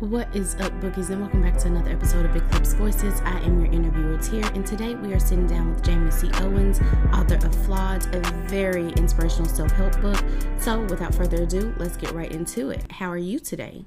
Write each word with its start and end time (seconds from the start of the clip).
What 0.00 0.36
is 0.36 0.54
up, 0.56 0.78
bookies, 0.82 1.08
and 1.08 1.22
welcome 1.22 1.40
back 1.40 1.56
to 1.56 1.68
another 1.68 1.88
episode 1.88 2.26
of 2.26 2.36
Eclipsed 2.36 2.76
Voices. 2.76 3.18
I 3.22 3.40
am 3.40 3.58
your 3.58 3.72
interviewer, 3.72 4.18
Tier, 4.18 4.44
and 4.52 4.66
today 4.66 4.94
we 4.94 5.14
are 5.14 5.18
sitting 5.18 5.46
down 5.46 5.72
with 5.72 5.82
Jamie 5.82 6.10
C. 6.10 6.30
Owens, 6.34 6.82
author 7.14 7.36
of 7.36 7.64
Flawed, 7.64 8.04
a 8.14 8.20
very 8.46 8.92
inspirational 8.92 9.48
self 9.48 9.72
help 9.72 9.98
book. 10.02 10.22
So, 10.58 10.82
without 10.82 11.14
further 11.14 11.44
ado, 11.44 11.74
let's 11.78 11.96
get 11.96 12.12
right 12.12 12.30
into 12.30 12.68
it. 12.68 12.92
How 12.92 13.10
are 13.10 13.16
you 13.16 13.38
today? 13.38 13.86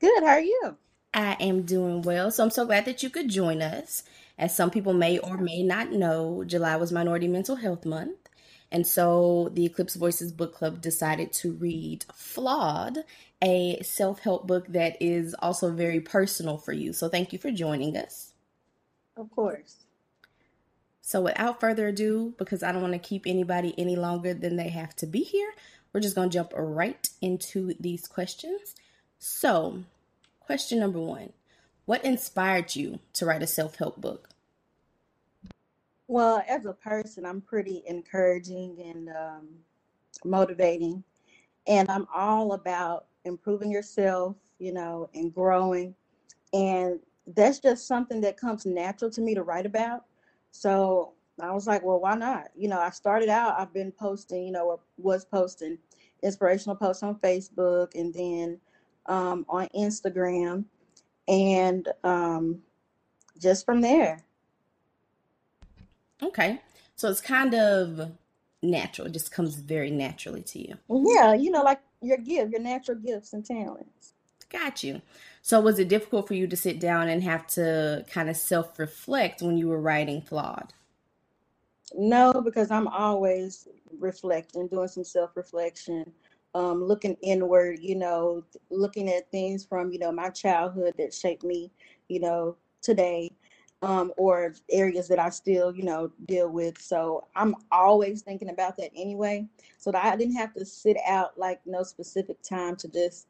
Good. 0.00 0.22
How 0.22 0.28
are 0.28 0.40
you? 0.40 0.76
I 1.14 1.38
am 1.40 1.62
doing 1.62 2.02
well. 2.02 2.30
So, 2.30 2.44
I'm 2.44 2.50
so 2.50 2.66
glad 2.66 2.84
that 2.84 3.02
you 3.02 3.08
could 3.08 3.30
join 3.30 3.62
us. 3.62 4.02
As 4.36 4.54
some 4.54 4.70
people 4.70 4.92
may 4.92 5.16
or 5.16 5.38
may 5.38 5.62
not 5.62 5.92
know, 5.92 6.44
July 6.44 6.76
was 6.76 6.92
Minority 6.92 7.28
Mental 7.28 7.56
Health 7.56 7.86
Month. 7.86 8.23
And 8.74 8.84
so 8.84 9.50
the 9.52 9.66
Eclipsed 9.66 9.94
Voices 9.94 10.32
Book 10.32 10.52
Club 10.52 10.80
decided 10.80 11.32
to 11.34 11.52
read 11.52 12.04
Flawed, 12.12 13.04
a 13.40 13.80
self 13.84 14.18
help 14.18 14.48
book 14.48 14.66
that 14.66 14.96
is 15.00 15.32
also 15.38 15.70
very 15.70 16.00
personal 16.00 16.58
for 16.58 16.72
you. 16.72 16.92
So 16.92 17.08
thank 17.08 17.32
you 17.32 17.38
for 17.38 17.52
joining 17.52 17.96
us. 17.96 18.32
Of 19.16 19.30
course. 19.30 19.76
So 21.02 21.20
without 21.20 21.60
further 21.60 21.86
ado, 21.86 22.34
because 22.36 22.64
I 22.64 22.72
don't 22.72 22.82
want 22.82 22.94
to 22.94 22.98
keep 22.98 23.28
anybody 23.28 23.76
any 23.78 23.94
longer 23.94 24.34
than 24.34 24.56
they 24.56 24.70
have 24.70 24.96
to 24.96 25.06
be 25.06 25.22
here, 25.22 25.52
we're 25.92 26.00
just 26.00 26.16
going 26.16 26.30
to 26.30 26.34
jump 26.36 26.50
right 26.56 27.08
into 27.20 27.74
these 27.78 28.08
questions. 28.08 28.74
So, 29.20 29.84
question 30.40 30.80
number 30.80 30.98
one 30.98 31.32
What 31.84 32.04
inspired 32.04 32.74
you 32.74 32.98
to 33.12 33.24
write 33.24 33.44
a 33.44 33.46
self 33.46 33.76
help 33.76 34.00
book? 34.00 34.33
Well, 36.06 36.42
as 36.48 36.66
a 36.66 36.72
person, 36.72 37.24
I'm 37.24 37.40
pretty 37.40 37.82
encouraging 37.86 38.76
and 38.84 39.08
um, 39.08 39.48
motivating, 40.24 41.02
and 41.66 41.90
I'm 41.90 42.06
all 42.14 42.52
about 42.52 43.06
improving 43.24 43.70
yourself, 43.70 44.36
you 44.58 44.72
know, 44.72 45.08
and 45.14 45.32
growing. 45.32 45.94
And 46.52 47.00
that's 47.26 47.58
just 47.58 47.86
something 47.86 48.20
that 48.20 48.36
comes 48.36 48.66
natural 48.66 49.10
to 49.12 49.20
me 49.22 49.34
to 49.34 49.42
write 49.42 49.64
about. 49.64 50.04
So 50.50 51.14
I 51.40 51.52
was 51.52 51.66
like, 51.66 51.82
well, 51.82 52.00
why 52.00 52.14
not? 52.16 52.48
You 52.54 52.68
know, 52.68 52.78
I 52.78 52.90
started 52.90 53.30
out, 53.30 53.58
I've 53.58 53.72
been 53.72 53.90
posting, 53.90 54.44
you 54.44 54.52
know, 54.52 54.66
or 54.66 54.80
was 54.98 55.24
posting 55.24 55.78
inspirational 56.22 56.76
posts 56.76 57.02
on 57.02 57.16
Facebook 57.16 57.94
and 57.94 58.12
then 58.12 58.60
um, 59.06 59.46
on 59.48 59.68
Instagram. 59.74 60.64
And 61.28 61.88
um, 62.04 62.58
just 63.40 63.64
from 63.64 63.80
there, 63.80 64.18
Okay. 66.24 66.60
So 66.96 67.10
it's 67.10 67.20
kind 67.20 67.54
of 67.54 68.12
natural. 68.62 69.06
It 69.08 69.12
just 69.12 69.30
comes 69.30 69.56
very 69.56 69.90
naturally 69.90 70.42
to 70.42 70.58
you. 70.58 70.76
Yeah, 70.88 71.34
you 71.34 71.50
know, 71.50 71.62
like 71.62 71.80
your 72.00 72.18
gift, 72.18 72.52
your 72.52 72.60
natural 72.60 72.98
gifts 72.98 73.32
and 73.32 73.44
talents. 73.44 74.14
Got 74.48 74.82
you. 74.82 75.02
So 75.42 75.60
was 75.60 75.78
it 75.78 75.88
difficult 75.88 76.28
for 76.28 76.34
you 76.34 76.46
to 76.46 76.56
sit 76.56 76.80
down 76.80 77.08
and 77.08 77.22
have 77.22 77.46
to 77.48 78.04
kind 78.10 78.30
of 78.30 78.36
self-reflect 78.36 79.42
when 79.42 79.58
you 79.58 79.68
were 79.68 79.80
writing 79.80 80.22
Flawed? 80.22 80.72
No, 81.94 82.32
because 82.32 82.70
I'm 82.70 82.88
always 82.88 83.68
reflecting, 83.98 84.68
doing 84.68 84.88
some 84.88 85.04
self-reflection, 85.04 86.10
um, 86.54 86.82
looking 86.84 87.16
inward, 87.22 87.80
you 87.80 87.96
know, 87.96 88.44
looking 88.70 89.08
at 89.10 89.30
things 89.30 89.64
from, 89.64 89.92
you 89.92 89.98
know, 89.98 90.12
my 90.12 90.30
childhood 90.30 90.94
that 90.98 91.12
shaped 91.12 91.44
me, 91.44 91.70
you 92.08 92.20
know, 92.20 92.56
today 92.80 93.30
um, 93.82 94.12
or 94.16 94.54
areas 94.70 95.08
that 95.08 95.18
I 95.18 95.30
still, 95.30 95.74
you 95.74 95.82
know, 95.82 96.10
deal 96.26 96.48
with. 96.48 96.80
So 96.80 97.26
I'm 97.36 97.54
always 97.70 98.22
thinking 98.22 98.50
about 98.50 98.76
that 98.78 98.90
anyway. 98.96 99.46
So 99.78 99.92
that 99.92 100.04
I 100.04 100.16
didn't 100.16 100.36
have 100.36 100.54
to 100.54 100.64
sit 100.64 100.96
out 101.06 101.38
like 101.38 101.60
no 101.66 101.82
specific 101.82 102.42
time 102.42 102.76
to 102.76 102.88
just 102.88 103.26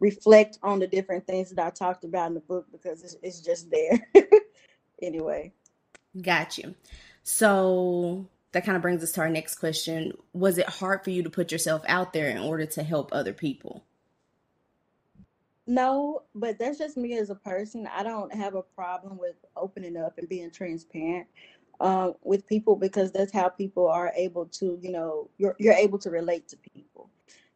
reflect 0.00 0.58
on 0.62 0.78
the 0.78 0.86
different 0.86 1.26
things 1.26 1.50
that 1.50 1.64
I 1.64 1.70
talked 1.70 2.04
about 2.04 2.28
in 2.28 2.34
the 2.34 2.40
book 2.40 2.66
because 2.70 3.02
it's, 3.02 3.16
it's 3.22 3.40
just 3.40 3.70
there. 3.70 4.06
anyway. 5.02 5.52
Got 6.20 6.58
you. 6.58 6.74
So 7.24 8.28
that 8.52 8.64
kind 8.64 8.76
of 8.76 8.82
brings 8.82 9.02
us 9.02 9.12
to 9.12 9.22
our 9.22 9.28
next 9.28 9.56
question. 9.56 10.12
Was 10.32 10.58
it 10.58 10.68
hard 10.68 11.02
for 11.02 11.10
you 11.10 11.24
to 11.24 11.30
put 11.30 11.50
yourself 11.50 11.82
out 11.88 12.12
there 12.12 12.28
in 12.28 12.38
order 12.38 12.66
to 12.66 12.82
help 12.82 13.10
other 13.12 13.32
people? 13.32 13.84
No, 15.66 16.24
but 16.34 16.58
that's 16.58 16.78
just 16.78 16.98
me 16.98 17.16
as 17.18 17.30
a 17.30 17.36
person. 17.36 17.88
I 17.88 18.02
don't 18.04 18.34
have 18.34 18.54
a 18.54 18.62
problem 18.62 19.18
with 19.18 19.36
opening 19.56 19.96
up 19.96 20.18
and 20.18 20.28
being 20.28 20.50
transparent 20.50 21.26
uh, 21.80 22.12
with 22.22 22.46
people 22.46 22.76
because 22.76 23.12
that's 23.12 23.32
how 23.32 23.48
people 23.48 23.88
are 23.88 24.12
able 24.16 24.46
to, 24.46 24.78
you 24.82 24.92
know, 24.92 25.30
you're 25.38 25.56
you're 25.58 25.74
able 25.74 25.98
to 26.00 26.10
relate 26.10 26.48
to 26.48 26.58
people. 26.58 27.10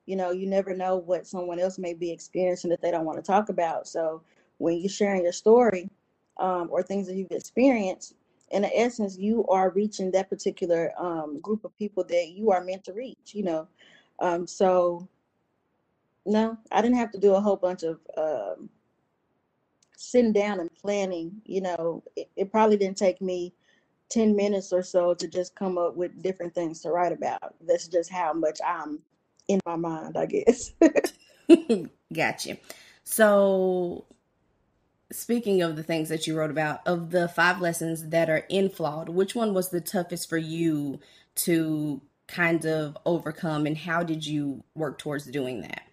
You 0.06 0.16
know, 0.16 0.30
you 0.30 0.46
never 0.46 0.74
know 0.74 0.96
what 0.96 1.26
someone 1.26 1.60
else 1.60 1.78
may 1.78 1.92
be 1.94 2.10
experiencing 2.10 2.70
that 2.70 2.80
they 2.80 2.90
don't 2.90 3.04
want 3.04 3.18
to 3.18 3.22
talk 3.30 3.50
about. 3.50 3.86
So 3.86 4.22
when 4.56 4.78
you're 4.78 4.88
sharing 4.88 5.24
your 5.24 5.32
story 5.32 5.90
um, 6.38 6.68
or 6.72 6.82
things 6.82 7.08
that 7.08 7.16
you've 7.16 7.30
experienced, 7.32 8.14
in 8.52 8.64
essence, 8.64 9.18
you 9.18 9.46
are 9.48 9.70
reaching 9.70 10.12
that 10.12 10.30
particular 10.30 10.92
um, 10.98 11.40
group 11.42 11.62
of 11.66 11.76
people 11.76 12.04
that 12.04 12.30
you 12.30 12.50
are 12.52 12.64
meant 12.64 12.84
to 12.84 12.94
reach. 12.94 13.34
You 13.34 13.44
know, 13.44 13.68
um, 14.20 14.46
so 14.46 15.06
no, 16.28 16.58
I 16.70 16.82
didn't 16.82 16.98
have 16.98 17.10
to 17.12 17.18
do 17.18 17.34
a 17.34 17.40
whole 17.40 17.56
bunch 17.56 17.82
of 17.82 17.98
um, 18.16 18.68
sitting 19.96 20.32
down 20.32 20.60
and 20.60 20.74
planning. 20.74 21.40
You 21.44 21.62
know, 21.62 22.02
it, 22.16 22.28
it 22.36 22.52
probably 22.52 22.76
didn't 22.76 22.98
take 22.98 23.22
me 23.22 23.54
10 24.10 24.36
minutes 24.36 24.72
or 24.72 24.82
so 24.82 25.14
to 25.14 25.26
just 25.26 25.54
come 25.54 25.78
up 25.78 25.96
with 25.96 26.22
different 26.22 26.54
things 26.54 26.80
to 26.82 26.90
write 26.90 27.12
about. 27.12 27.54
That's 27.66 27.88
just 27.88 28.10
how 28.10 28.34
much 28.34 28.60
I'm 28.64 29.00
in 29.48 29.60
my 29.64 29.76
mind, 29.76 30.16
I 30.18 30.26
guess. 30.26 30.72
gotcha. 32.12 32.58
So, 33.04 34.04
speaking 35.10 35.62
of 35.62 35.76
the 35.76 35.82
things 35.82 36.10
that 36.10 36.26
you 36.26 36.36
wrote 36.36 36.50
about, 36.50 36.86
of 36.86 37.10
the 37.10 37.28
five 37.28 37.62
lessons 37.62 38.10
that 38.10 38.28
are 38.28 38.44
in 38.50 38.68
Flawed, 38.68 39.08
which 39.08 39.34
one 39.34 39.54
was 39.54 39.70
the 39.70 39.80
toughest 39.80 40.28
for 40.28 40.36
you 40.36 41.00
to 41.36 42.02
kind 42.26 42.66
of 42.66 42.98
overcome, 43.06 43.64
and 43.64 43.78
how 43.78 44.02
did 44.02 44.26
you 44.26 44.62
work 44.74 44.98
towards 44.98 45.24
doing 45.24 45.62
that? 45.62 45.87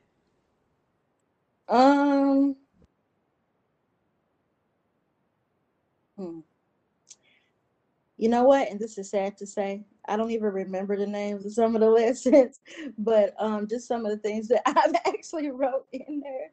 Um, 1.68 2.56
hmm. 6.18 6.40
You 8.18 8.30
know 8.30 8.44
what? 8.44 8.70
And 8.70 8.80
this 8.80 8.98
is 8.98 9.10
sad 9.10 9.38
to 9.38 9.46
say. 9.46 9.84
I 10.08 10.16
don't 10.16 10.32
even 10.32 10.52
remember 10.54 10.96
the 10.96 11.08
names 11.08 11.46
of 11.46 11.54
some 11.54 11.76
of 11.76 11.82
the 11.82 11.90
lessons, 11.92 12.60
but 12.98 13.34
um, 13.40 13.68
just 13.68 13.88
some 13.88 14.06
of 14.06 14.12
the 14.12 14.18
things 14.18 14.48
that 14.50 14.62
I've 14.66 14.96
actually 15.14 15.50
wrote 15.50 15.88
in 15.92 16.22
there. 16.22 16.52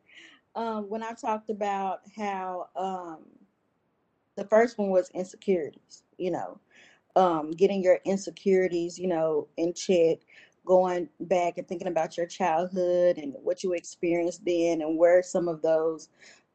Um, 0.55 0.89
when 0.91 1.03
I 1.03 1.13
talked 1.13 1.51
about 1.51 2.01
how 2.17 2.69
um, 2.77 3.25
the 4.37 4.45
first 4.45 4.79
one 4.79 4.91
was 4.91 5.11
insecurities, 5.15 6.03
you 6.19 6.31
know, 6.31 6.59
um, 7.17 7.51
getting 7.53 7.83
your 7.83 8.01
insecurities, 8.05 8.99
you 8.99 9.09
know, 9.09 9.49
in 9.57 9.75
check 9.75 10.19
going 10.65 11.09
back 11.21 11.59
and 11.59 11.67
thinking 11.67 11.89
about 11.89 12.17
your 12.17 12.27
childhood 12.27 13.19
and 13.19 13.35
what 13.43 13.63
you 13.63 13.73
experienced 13.73 14.45
then 14.45 14.83
and 14.83 14.99
where 14.99 15.23
some 15.23 15.49
of 15.49 15.61
those 15.63 16.09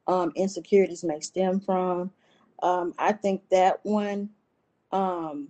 um, 0.07 0.31
insecurities 0.35 1.03
may 1.03 1.19
stem 1.19 1.59
from. 1.59 2.11
Um, 2.63 2.93
I 2.97 3.11
think 3.11 3.41
that 3.49 3.79
one, 3.83 4.29
um, 4.91 5.49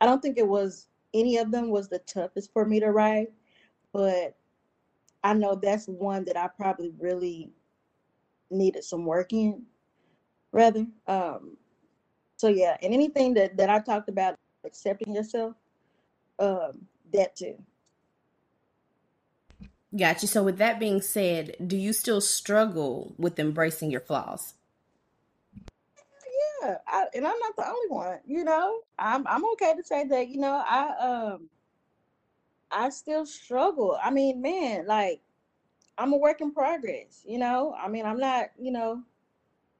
I 0.00 0.06
don't 0.06 0.20
think 0.20 0.38
it 0.38 0.46
was 0.46 0.88
any 1.14 1.38
of 1.38 1.50
them 1.50 1.70
was 1.70 1.88
the 1.88 1.98
toughest 2.00 2.52
for 2.52 2.64
me 2.64 2.80
to 2.80 2.90
write, 2.90 3.32
but 3.92 4.36
I 5.24 5.34
know 5.34 5.54
that's 5.54 5.86
one 5.86 6.24
that 6.24 6.36
I 6.36 6.48
probably 6.48 6.92
really 6.98 7.50
needed 8.50 8.84
some 8.84 9.06
work 9.06 9.32
in, 9.32 9.62
rather. 10.52 10.86
Um, 11.06 11.56
so 12.36 12.48
yeah, 12.48 12.76
and 12.82 12.92
anything 12.92 13.34
that 13.34 13.56
that 13.56 13.70
I 13.70 13.78
talked 13.78 14.08
about 14.08 14.36
accepting 14.64 15.14
yourself, 15.14 15.54
um, 16.38 16.86
that 17.12 17.36
too. 17.36 17.56
Gotcha. 19.96 20.26
So, 20.26 20.42
with 20.42 20.56
that 20.58 20.80
being 20.80 21.02
said, 21.02 21.56
do 21.64 21.76
you 21.76 21.92
still 21.92 22.20
struggle 22.20 23.14
with 23.18 23.38
embracing 23.38 23.90
your 23.90 24.00
flaws? 24.00 24.54
Yeah, 26.62 26.76
I, 26.86 27.06
and 27.14 27.26
I'm 27.26 27.38
not 27.38 27.56
the 27.56 27.68
only 27.68 27.88
one. 27.88 28.18
You 28.26 28.44
know, 28.44 28.80
I'm 28.98 29.26
I'm 29.26 29.44
okay 29.52 29.74
to 29.76 29.84
say 29.84 30.06
that. 30.06 30.28
You 30.28 30.40
know, 30.40 30.62
I 30.66 31.32
um 31.32 31.50
I 32.70 32.88
still 32.88 33.26
struggle. 33.26 33.98
I 34.02 34.10
mean, 34.10 34.40
man, 34.40 34.86
like 34.86 35.20
I'm 35.98 36.14
a 36.14 36.16
work 36.16 36.40
in 36.40 36.52
progress. 36.52 37.22
You 37.26 37.38
know, 37.38 37.74
I 37.78 37.88
mean, 37.88 38.06
I'm 38.06 38.18
not 38.18 38.46
you 38.58 38.72
know 38.72 39.02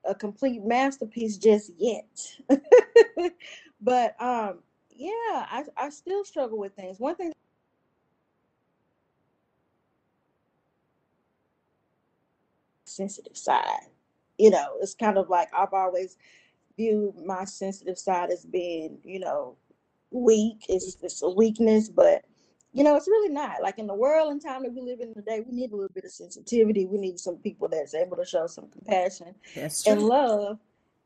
a 0.05 0.15
complete 0.15 0.63
masterpiece 0.63 1.39
just 1.39 1.71
yet. 1.79 2.37
but 3.81 4.21
um, 4.21 4.59
yeah, 4.95 5.11
I 5.51 5.65
I 5.77 5.91
still 5.91 6.25
struggle 6.25 6.59
with 6.59 6.75
things. 6.75 7.01
One 7.01 7.17
thing 7.17 7.33
sensitive 12.85 13.37
side. 13.37 13.87
You 14.39 14.51
know, 14.51 14.77
it's 14.81 14.95
kind 14.95 15.19
of 15.19 15.29
like 15.29 15.49
I've 15.57 15.73
always 15.73 16.17
viewed 16.77 17.15
my 17.25 17.45
sensitive 17.45 17.99
side 17.99 18.31
as 18.31 18.45
being, 18.45 18.99
you 19.05 19.21
know, 19.21 19.57
weak. 20.11 20.65
It's 20.69 20.97
it's 21.03 21.23
a 21.23 21.29
weakness, 21.29 21.89
but 21.89 22.25
you 22.73 22.83
know, 22.85 22.97
it's 22.97 23.09
really 23.09 23.29
not. 23.29 23.63
Like 23.63 23.79
in 23.79 23.87
the 23.87 23.95
world 23.95 24.33
and 24.33 24.41
time 24.43 24.63
that 24.63 24.73
we 24.73 24.81
live 24.81 25.01
in 25.01 25.15
today, 25.15 25.41
we 25.47 25.55
need 25.55 25.73
a 25.73 25.77
little 25.77 25.93
bit 25.95 26.05
of 26.05 26.13
sensitivity. 26.13 26.87
We 26.87 26.99
need 26.99 27.21
some 27.21 27.37
people 27.37 27.69
that's 27.69 27.95
able 27.95 28.17
to 28.17 28.25
show 28.25 28.47
some 28.47 28.69
compassion 28.69 29.35
and 29.87 30.03
love. 30.03 30.59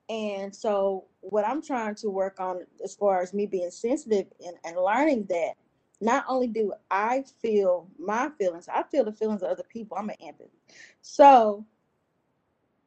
And 0.08 0.54
so, 0.54 1.04
what 1.20 1.46
I'm 1.46 1.62
trying 1.62 1.96
to 1.96 2.10
work 2.10 2.38
on 2.38 2.64
as 2.82 2.94
far 2.94 3.20
as 3.22 3.34
me 3.34 3.46
being 3.46 3.70
sensitive 3.70 4.26
and, 4.44 4.56
and 4.64 4.76
learning 4.76 5.26
that 5.28 5.54
not 6.00 6.24
only 6.28 6.46
do 6.46 6.72
I 6.90 7.24
feel 7.42 7.88
my 7.98 8.30
feelings, 8.38 8.68
I 8.72 8.84
feel 8.84 9.04
the 9.04 9.12
feelings 9.12 9.42
of 9.42 9.50
other 9.50 9.64
people. 9.68 9.96
I'm 9.96 10.10
an 10.10 10.16
empath. 10.22 10.50
So, 11.02 11.64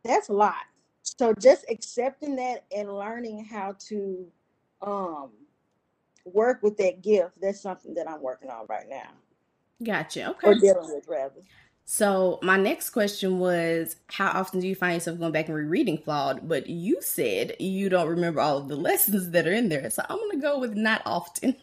that's 0.04 0.30
a 0.30 0.34
lot. 0.34 0.66
So, 1.04 1.34
just 1.34 1.66
accepting 1.70 2.36
that 2.38 2.66
and 2.76 2.94
learning 2.94 3.46
how 3.46 3.76
to 3.88 4.26
um 4.82 5.32
work 6.26 6.64
with 6.64 6.78
that 6.78 7.02
gift, 7.02 7.32
that's 7.42 7.62
something 7.62 7.94
that 7.96 8.10
I'm 8.10 8.22
working 8.22 8.50
on 8.50 8.66
right 8.70 8.88
now. 8.88 9.10
Gotcha. 9.84 10.30
Okay. 10.32 10.48
Or 10.48 10.56
dealing 10.56 10.94
with 10.94 11.08
rather. 11.08 11.42
So 11.92 12.38
my 12.44 12.56
next 12.56 12.92
question 12.92 13.40
was, 13.40 13.96
how 14.12 14.28
often 14.40 14.60
do 14.60 14.68
you 14.68 14.76
find 14.76 14.94
yourself 14.94 15.18
going 15.18 15.32
back 15.32 15.48
and 15.48 15.56
rereading 15.56 15.98
Flawed? 15.98 16.48
But 16.48 16.70
you 16.70 17.02
said 17.02 17.56
you 17.60 17.90
don't 17.90 18.08
remember 18.08 18.42
all 18.42 18.60
of 18.60 18.68
the 18.68 18.76
lessons 18.76 19.32
that 19.32 19.48
are 19.48 19.54
in 19.54 19.70
there, 19.70 19.90
so 19.90 20.04
I'm 20.08 20.20
gonna 20.20 20.40
go 20.40 20.60
with 20.60 20.76
not 20.76 21.02
often. 21.04 21.56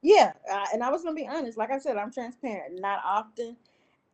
Yeah, 0.00 0.32
uh, 0.48 0.66
and 0.72 0.84
I 0.84 0.90
was 0.90 1.02
gonna 1.02 1.16
be 1.16 1.26
honest. 1.26 1.58
Like 1.58 1.72
I 1.72 1.80
said, 1.80 1.96
I'm 1.96 2.12
transparent. 2.12 2.80
Not 2.80 3.00
often, 3.04 3.56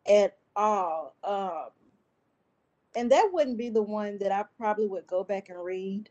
at 0.09 0.39
all. 0.57 1.15
Um, 1.23 1.69
and 2.97 3.13
that 3.13 3.29
wouldn't 3.31 3.59
be 3.59 3.69
the 3.69 3.83
one 3.83 4.17
that 4.21 4.33
I 4.33 4.45
probably 4.57 4.87
would 4.87 5.07
go 5.07 5.25
back 5.25 5.51
and 5.51 5.63
read. 5.63 6.09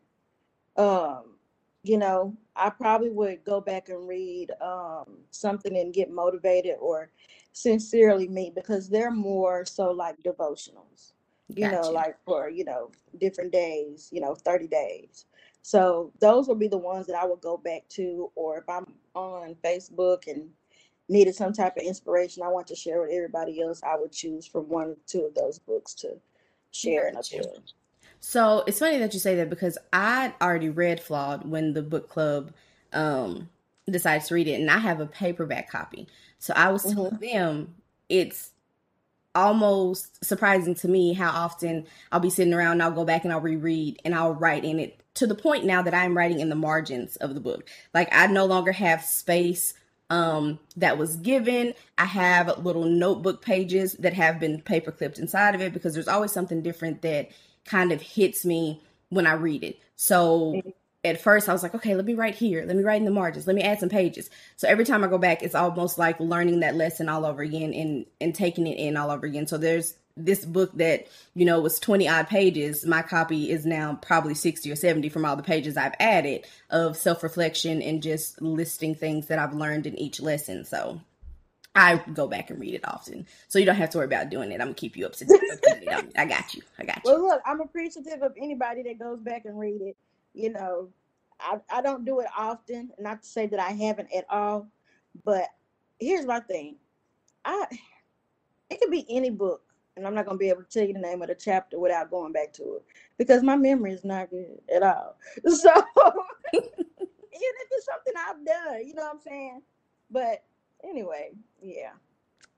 Um, 0.77 1.38
you 1.81 1.97
know, 1.97 2.38
I 2.56 2.69
probably 2.69 3.09
would 3.09 3.44
go 3.44 3.62
back 3.62 3.89
and 3.89 4.07
read 4.07 4.51
um, 4.62 5.06
something 5.31 5.75
and 5.75 5.91
get 5.91 6.12
motivated 6.12 6.75
or 6.79 7.09
sincerely 7.53 8.27
me 8.27 8.51
because 8.53 8.89
they're 8.89 9.11
more 9.11 9.63
so 9.63 9.91
like 9.91 10.21
devotionals, 10.23 11.13
you 11.55 11.69
know, 11.69 11.89
like 11.91 12.17
for, 12.25 12.50
you 12.50 12.65
know, 12.65 12.91
different 13.19 13.51
days, 13.51 14.09
you 14.11 14.19
know, 14.19 14.35
30 14.35 14.67
days. 14.67 15.25
So 15.61 16.11
those 16.19 16.47
would 16.47 16.59
be 16.59 16.67
the 16.67 16.77
ones 16.77 17.07
that 17.07 17.15
I 17.15 17.25
would 17.25 17.39
go 17.39 17.55
back 17.55 17.88
to, 17.89 18.31
or 18.35 18.57
if 18.57 18.67
I'm 18.67 18.94
on 19.15 19.55
Facebook 19.63 20.27
and 20.27 20.50
needed 21.07 21.35
some 21.35 21.53
type 21.53 21.77
of 21.77 21.83
inspiration 21.83 22.44
I 22.44 22.50
want 22.50 22.67
to 22.67 22.75
share 22.75 23.01
with 23.01 23.11
everybody 23.11 23.61
else, 23.61 23.81
I 23.83 23.95
would 23.95 24.11
choose 24.11 24.45
from 24.45 24.67
one 24.67 24.88
or 24.88 24.97
two 25.05 25.21
of 25.21 25.35
those 25.35 25.59
books 25.59 25.94
to 25.95 26.17
share 26.71 27.07
and 27.07 27.17
appeal. 27.17 27.63
So 28.19 28.63
it's 28.65 28.79
funny 28.79 28.97
that 28.97 29.13
you 29.13 29.19
say 29.19 29.35
that 29.35 29.50
because 29.50 29.77
I 29.91 30.33
already 30.41 30.69
read 30.69 31.01
Flawed 31.01 31.47
when 31.47 31.73
the 31.73 31.83
book 31.83 32.09
club 32.09 32.51
um, 32.94 33.50
decided 33.89 34.25
to 34.27 34.33
read 34.33 34.47
it, 34.47 34.59
and 34.59 34.71
I 34.71 34.77
have 34.77 35.00
a 35.00 35.06
paperback 35.06 35.69
copy. 35.69 36.07
So 36.39 36.53
I 36.56 36.71
was 36.71 36.83
telling 36.83 37.13
mm-hmm. 37.13 37.25
them 37.25 37.75
it's 38.09 38.51
almost 39.35 40.24
surprising 40.24 40.75
to 40.75 40.88
me 40.88 41.13
how 41.13 41.30
often 41.30 41.85
I'll 42.12 42.19
be 42.19 42.30
sitting 42.30 42.53
around 42.53 42.74
and 42.74 42.83
I'll 42.83 42.91
go 42.91 43.06
back 43.06 43.24
and 43.24 43.33
I'll 43.33 43.41
reread 43.41 44.00
and 44.06 44.13
I'll 44.13 44.35
write 44.35 44.63
in 44.63 44.80
it 44.80 45.00
to 45.15 45.27
the 45.27 45.35
point 45.35 45.65
now 45.65 45.81
that 45.81 45.94
I'm 45.94 46.15
writing 46.15 46.39
in 46.39 46.50
the 46.50 46.56
margins 46.56 47.15
of 47.18 47.33
the 47.33 47.39
book. 47.39 47.68
Like 47.94 48.09
I 48.12 48.27
no 48.27 48.45
longer 48.45 48.71
have 48.71 49.03
space 49.03 49.74
um, 50.09 50.59
that 50.77 50.97
was 50.97 51.15
given. 51.15 51.74
I 51.97 52.06
have 52.06 52.59
little 52.59 52.86
notebook 52.86 53.41
pages 53.41 53.94
that 53.94 54.13
have 54.13 54.39
been 54.39 54.62
paper 54.62 54.91
clipped 54.91 55.19
inside 55.19 55.56
of 55.56 55.62
it 55.62 55.74
because 55.74 55.94
there's 55.94 56.07
always 56.07 56.31
something 56.31 56.62
different 56.62 57.01
that 57.01 57.29
kind 57.65 57.91
of 57.91 58.01
hits 58.01 58.45
me 58.45 58.81
when 59.09 59.25
I 59.25 59.33
read 59.33 59.63
it. 59.63 59.79
So 59.95 60.53
mm-hmm. 60.53 60.69
At 61.03 61.21
first 61.21 61.50
I 61.50 61.53
was 61.53 61.63
like, 61.63 61.75
okay, 61.75 61.95
let 61.95 62.05
me 62.05 62.13
write 62.13 62.35
here. 62.35 62.63
Let 62.65 62.75
me 62.75 62.83
write 62.83 63.00
in 63.00 63.05
the 63.05 63.11
margins. 63.11 63.47
Let 63.47 63.55
me 63.55 63.61
add 63.61 63.79
some 63.79 63.89
pages. 63.89 64.29
So 64.55 64.67
every 64.67 64.85
time 64.85 65.03
I 65.03 65.07
go 65.07 65.17
back, 65.17 65.44
it's 65.44 65.55
almost 65.55 65.97
like 65.97 66.19
learning 66.19 66.61
that 66.61 66.75
lesson 66.75 67.09
all 67.09 67.25
over 67.25 67.41
again 67.41 67.73
and 67.73 68.05
and 68.21 68.33
taking 68.33 68.67
it 68.67 68.77
in 68.77 68.97
all 68.97 69.11
over 69.11 69.25
again. 69.25 69.47
So 69.47 69.57
there's 69.57 69.95
this 70.15 70.45
book 70.45 70.71
that 70.75 71.07
you 71.33 71.44
know 71.44 71.59
was 71.59 71.79
20 71.79 72.07
odd 72.07 72.27
pages 72.27 72.85
my 72.85 73.01
copy 73.01 73.50
is 73.50 73.65
now 73.65 73.97
probably 74.00 74.35
60 74.35 74.71
or 74.71 74.75
70 74.75 75.09
from 75.09 75.25
all 75.25 75.35
the 75.35 75.41
pages 75.41 75.75
i've 75.75 75.95
added 76.00 76.45
of 76.69 76.95
self-reflection 76.95 77.81
and 77.81 78.03
just 78.03 78.39
listing 78.39 78.94
things 78.94 79.25
that 79.25 79.39
i've 79.39 79.55
learned 79.55 79.88
in 79.88 79.97
each 79.97 80.21
lesson 80.21 80.65
so 80.65 81.01
I 81.75 81.97
go 82.13 82.27
back 82.27 82.51
and 82.51 82.59
read 82.59 82.75
it 82.75 82.88
often, 82.88 83.25
so 83.47 83.57
you 83.57 83.65
don't 83.65 83.75
have 83.75 83.89
to 83.91 83.97
worry 83.97 84.05
about 84.05 84.29
doing 84.29 84.51
it. 84.51 84.61
I'm 84.61 84.67
gonna 84.67 84.73
keep 84.75 84.95
you 84.95 85.07
up 85.07 85.13
to 85.13 85.25
date. 85.25 85.89
I 86.15 86.25
got 86.25 86.53
you. 86.53 86.61
I 86.77 86.83
got 86.85 87.01
you. 87.03 87.11
Well, 87.11 87.23
look, 87.23 87.41
I'm 87.47 87.61
appreciative 87.61 88.21
of 88.21 88.33
anybody 88.38 88.83
that 88.83 89.00
goes 89.00 89.19
back 89.19 89.45
and 89.45 89.59
read 89.59 89.81
it. 89.81 89.97
You 90.33 90.51
know, 90.51 90.89
I 91.39 91.59
I 91.69 91.81
don't 91.81 92.06
do 92.06 92.19
it 92.19 92.27
often, 92.38 92.91
not 93.00 93.21
to 93.21 93.27
say 93.27 93.47
that 93.47 93.59
I 93.59 93.71
haven't 93.71 94.09
at 94.15 94.25
all, 94.30 94.68
but 95.24 95.47
here's 96.00 96.25
my 96.25 96.39
thing. 96.39 96.75
I 97.45 97.65
it 98.69 98.80
could 98.80 98.91
be 98.91 99.06
any 99.09 99.30
book, 99.30 99.62
and 99.95 100.07
I'm 100.07 100.15
not 100.15 100.25
gonna 100.25 100.38
be 100.38 100.50
able 100.50 100.63
to 100.63 100.69
tell 100.69 100.88
you 100.88 100.94
the 100.94 101.00
name 101.00 101.21
of 101.21 101.27
the 101.27 101.35
chapter 101.35 101.80
without 101.80 102.09
going 102.09 102.33
back 102.33 102.53
to 102.53 102.63
it 102.75 102.83
because 103.18 103.44
my 103.44 103.56
memory 103.56 103.94
is 103.94 104.03
not 104.03 104.30
good 104.30 104.59
at 104.74 104.83
all. 104.83 105.18
So 105.50 105.71
even 106.53 107.56
if 107.62 107.68
it's 107.71 107.86
something 107.86 108.13
I've 108.15 108.45
done, 108.45 108.88
you 108.88 108.94
know 108.94 109.03
what 109.03 109.15
I'm 109.15 109.19
saying? 109.19 109.62
But 110.12 110.44
anyway, 110.83 111.31
yeah. 111.62 111.91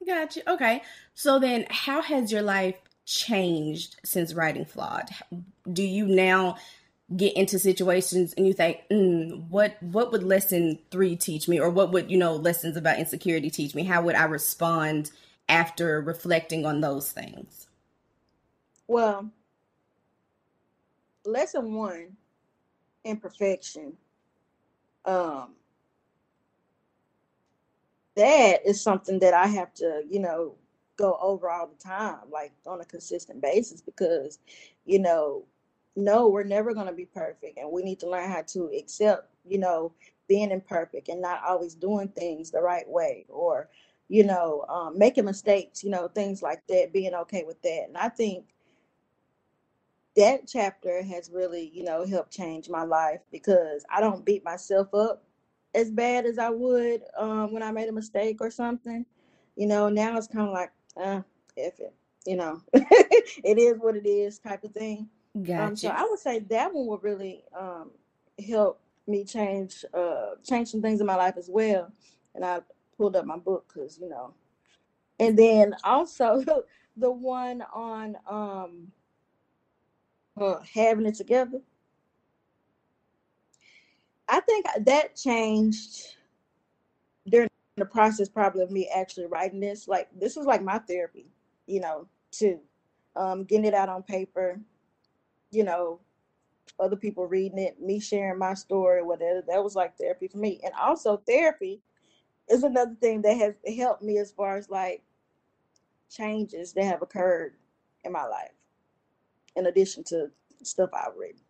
Gotcha. 0.06 0.50
Okay. 0.52 0.84
So 1.14 1.40
then, 1.40 1.66
how 1.70 2.02
has 2.02 2.32
your 2.32 2.42
life 2.42 2.76
changed 3.06 3.96
since 4.04 4.34
writing 4.34 4.66
Flawed? 4.66 5.10
Do 5.72 5.82
you 5.82 6.06
now 6.06 6.58
get 7.16 7.36
into 7.36 7.60
situations 7.60 8.34
and 8.36 8.48
you 8.48 8.54
think, 8.54 8.82
mm, 8.90 9.48
what 9.50 9.82
what 9.82 10.12
would 10.12 10.24
lesson 10.24 10.80
three 10.92 11.16
teach 11.16 11.48
me, 11.48 11.60
or 11.60 11.70
what 11.70 11.92
would 11.92 12.10
you 12.10 12.18
know 12.18 12.36
lessons 12.36 12.78
about 12.78 13.00
insecurity 13.00 13.50
teach 13.50 13.76
me? 13.76 13.84
How 13.84 14.02
would 14.02 14.16
I 14.16 14.26
respond 14.26 15.12
after 15.48 16.02
reflecting 16.02 16.66
on 16.66 16.82
those 16.82 17.12
things? 17.12 17.68
Well, 18.88 19.30
lesson 21.26 21.74
one, 21.74 22.18
imperfection. 23.04 23.94
Um, 25.06 25.54
that 28.16 28.66
is 28.66 28.82
something 28.82 29.20
that 29.20 29.34
I 29.34 29.48
have 29.48 29.74
to, 29.76 30.04
you 30.10 30.20
know, 30.20 30.56
go 30.98 31.18
over 31.22 31.50
all 31.50 31.68
the 31.68 31.84
time, 31.84 32.22
like 32.32 32.54
on 32.66 32.82
a 32.82 32.86
consistent 32.86 33.42
basis, 33.42 33.82
because, 33.82 34.40
you 34.86 35.00
know, 35.00 35.44
no, 35.96 36.28
we're 36.28 36.44
never 36.44 36.74
going 36.74 36.88
to 36.88 36.94
be 36.94 37.06
perfect. 37.06 37.58
And 37.58 37.72
we 37.72 37.84
need 37.84 38.00
to 38.02 38.10
learn 38.10 38.30
how 38.30 38.44
to 38.48 38.72
accept, 38.78 39.30
you 39.48 39.58
know, 39.58 39.94
being 40.28 40.52
imperfect 40.52 41.08
and 41.10 41.22
not 41.22 41.44
always 41.48 41.76
doing 41.76 42.10
things 42.10 42.52
the 42.52 42.62
right 42.62 42.88
way 42.88 43.26
or, 43.30 43.70
you 44.10 44.24
know, 44.24 44.66
um, 44.70 44.98
making 44.98 45.26
mistakes, 45.26 45.84
you 45.84 45.90
know, 45.90 46.08
things 46.08 46.42
like 46.42 46.66
that, 46.68 46.94
being 46.94 47.14
okay 47.14 47.44
with 47.46 47.62
that. 47.62 47.86
And 47.88 47.98
I 47.98 48.10
think 48.10 48.46
that 50.16 50.48
chapter 50.48 51.04
has 51.04 51.30
really, 51.32 51.72
you 51.74 51.84
know, 51.84 52.06
helped 52.06 52.32
change 52.32 52.70
my 52.70 52.84
life 52.84 53.22
because 53.32 53.86
I 53.90 54.00
don't 54.02 54.26
beat 54.26 54.44
myself 54.44 54.94
up 54.94 55.24
as 55.74 55.92
bad 55.92 56.26
as 56.26 56.40
I 56.40 56.50
would 56.50 57.02
um, 57.18 57.54
when 57.54 57.64
I 57.64 57.72
made 57.72 57.90
a 57.90 57.94
mistake 57.94 58.38
or 58.40 58.50
something. 58.50 59.06
You 59.56 59.68
know, 59.68 59.90
now 59.90 60.18
it's 60.18 60.28
kind 60.28 60.48
of 60.48 60.54
like, 60.54 60.72
uh, 60.98 61.22
if 61.56 61.80
it, 61.80 61.94
you 62.26 62.38
know, 62.38 62.62
it 62.74 63.58
is 63.58 63.78
what 63.80 63.96
it 63.96 64.08
is 64.08 64.40
type 64.40 64.64
of 64.64 64.72
thing. 64.72 65.10
Gotcha. 65.44 65.64
Um, 65.64 65.76
so 65.76 65.90
I 65.90 66.04
would 66.10 66.20
say 66.20 66.40
that 66.40 66.74
one 66.74 66.88
will 66.88 66.98
really 67.00 67.44
um, 67.58 67.92
help 68.48 68.80
me 69.08 69.24
change 69.24 69.84
uh, 69.94 70.36
change 70.44 70.70
some 70.70 70.82
things 70.82 71.02
in 71.02 71.08
my 71.08 71.16
life 71.16 71.36
as 71.38 71.50
well. 71.50 71.92
And 72.34 72.46
I 72.46 72.62
pulled 72.98 73.16
up 73.16 73.26
my 73.26 73.38
book 73.38 73.72
because 73.74 74.00
you 74.00 74.10
know, 74.10 74.34
and 75.20 75.38
then 75.38 75.76
also 75.84 76.44
the 76.98 77.12
one 77.12 77.64
on 77.74 78.16
um, 78.30 78.92
uh, 80.40 80.60
having 80.74 81.06
it 81.06 81.16
together. 81.16 81.62
I 84.28 84.40
think 84.40 84.66
that 84.86 85.16
changed 85.16 86.16
during 87.28 87.50
the 87.76 87.86
process, 87.86 88.30
probably 88.30 88.64
of 88.64 88.72
me 88.72 88.90
actually 88.96 89.26
writing 89.28 89.60
this. 89.60 89.88
Like 89.88 90.08
this 90.18 90.36
was 90.36 90.46
like 90.46 90.64
my 90.64 90.80
therapy, 90.80 91.28
you 91.68 91.80
know, 91.82 92.08
too. 92.32 92.60
Um, 93.16 93.44
getting 93.44 93.66
it 93.66 93.74
out 93.74 93.88
on 93.90 94.04
paper, 94.04 94.60
you 95.56 95.64
know, 95.64 96.00
other 96.80 96.96
people 96.96 97.26
reading 97.26 97.60
it, 97.60 97.82
me 97.82 98.00
sharing 98.00 98.40
my 98.40 98.54
story, 98.54 99.02
whatever. 99.02 99.44
That 99.48 99.64
was 99.64 99.76
like 99.76 99.98
therapy 99.98 100.28
for 100.28 100.38
me. 100.38 100.60
And 100.64 100.74
also 100.80 101.18
therapy 101.26 101.82
is 102.50 102.64
another 102.64 102.96
thing 103.00 103.22
that 103.22 103.38
has 103.38 103.54
helped 103.78 104.04
me 104.04 104.18
as 104.18 104.32
far 104.32 104.58
as 104.58 104.70
like 104.70 105.04
changes 106.10 106.74
that 106.74 106.84
have 106.84 107.02
occurred 107.02 107.54
in 108.04 108.12
my 108.12 108.26
life, 108.26 108.52
in 109.56 109.68
addition 109.68 110.04
to 110.06 110.30
stuff 110.64 110.90
I've 110.94 111.16
written. 111.18 111.42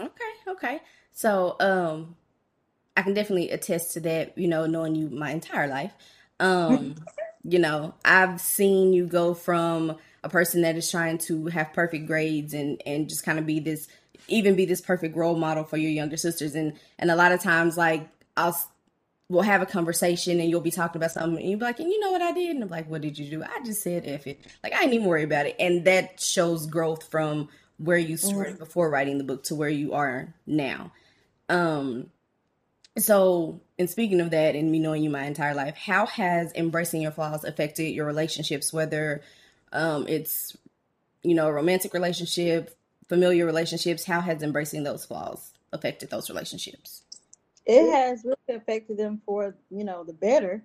Okay, 0.00 0.32
okay. 0.48 0.80
So, 1.12 1.56
um, 1.60 2.16
I 2.96 3.02
can 3.02 3.14
definitely 3.14 3.50
attest 3.50 3.92
to 3.94 4.00
that, 4.00 4.36
you 4.36 4.48
know, 4.48 4.66
knowing 4.66 4.94
you 4.94 5.10
my 5.10 5.30
entire 5.30 5.68
life. 5.68 5.92
Um, 6.38 6.96
you 7.44 7.58
know, 7.58 7.94
I've 8.04 8.42
seen 8.42 8.92
you 8.92 9.06
go 9.06 9.32
from 9.32 9.96
a 10.26 10.28
person 10.28 10.62
that 10.62 10.76
is 10.76 10.90
trying 10.90 11.18
to 11.18 11.46
have 11.46 11.72
perfect 11.72 12.06
grades 12.06 12.52
and 12.52 12.82
and 12.84 13.08
just 13.08 13.24
kind 13.24 13.38
of 13.38 13.46
be 13.46 13.60
this 13.60 13.86
even 14.26 14.56
be 14.56 14.64
this 14.66 14.80
perfect 14.80 15.16
role 15.16 15.36
model 15.36 15.62
for 15.62 15.76
your 15.76 15.90
younger 15.90 16.16
sisters 16.16 16.56
and 16.56 16.72
and 16.98 17.12
a 17.12 17.16
lot 17.16 17.30
of 17.30 17.40
times 17.40 17.76
like 17.76 18.08
I'll 18.36 18.58
we'll 19.28 19.42
have 19.42 19.62
a 19.62 19.66
conversation 19.66 20.40
and 20.40 20.50
you'll 20.50 20.60
be 20.60 20.70
talking 20.72 20.98
about 20.98 21.12
something 21.12 21.38
and 21.40 21.50
you'll 21.50 21.58
be 21.58 21.64
like, 21.64 21.80
and 21.80 21.90
you 21.90 21.98
know 21.98 22.12
what 22.12 22.22
I 22.22 22.32
did? 22.32 22.54
And 22.54 22.62
I'm 22.62 22.70
like, 22.70 22.88
what 22.88 23.00
did 23.00 23.18
you 23.18 23.28
do? 23.28 23.42
I 23.42 23.64
just 23.64 23.82
said 23.82 24.04
F 24.06 24.26
it. 24.26 24.40
Like, 24.62 24.72
I 24.72 24.82
ain't 24.82 24.94
even 24.94 25.06
worry 25.06 25.24
about 25.24 25.46
it. 25.46 25.56
And 25.58 25.84
that 25.84 26.20
shows 26.20 26.66
growth 26.66 27.10
from 27.10 27.48
where 27.78 27.98
you 27.98 28.16
started 28.16 28.54
mm-hmm. 28.54 28.64
before 28.64 28.88
writing 28.88 29.18
the 29.18 29.24
book 29.24 29.42
to 29.44 29.56
where 29.56 29.68
you 29.68 29.94
are 29.94 30.32
now. 30.46 30.92
Um, 31.48 32.10
so, 32.98 33.60
in 33.76 33.88
speaking 33.88 34.20
of 34.20 34.30
that 34.30 34.54
and 34.54 34.70
me 34.70 34.78
knowing 34.78 35.02
you 35.02 35.10
my 35.10 35.24
entire 35.24 35.54
life, 35.54 35.76
how 35.76 36.06
has 36.06 36.52
embracing 36.54 37.02
your 37.02 37.10
flaws 37.10 37.44
affected 37.44 37.90
your 37.90 38.06
relationships, 38.06 38.72
whether 38.72 39.22
um, 39.76 40.06
it's, 40.08 40.56
you 41.22 41.34
know, 41.34 41.50
romantic 41.50 41.94
relationship, 41.94 42.76
familiar 43.08 43.46
relationships? 43.46 44.04
How 44.04 44.20
has 44.20 44.42
embracing 44.42 44.82
those 44.84 45.04
flaws 45.04 45.52
affected 45.72 46.10
those 46.10 46.28
relationships? 46.30 47.02
it 47.66 47.92
has 47.92 48.24
really 48.24 48.58
affected 48.60 48.96
them 48.96 49.20
for 49.26 49.56
you 49.70 49.84
know 49.84 50.04
the 50.04 50.12
better 50.12 50.62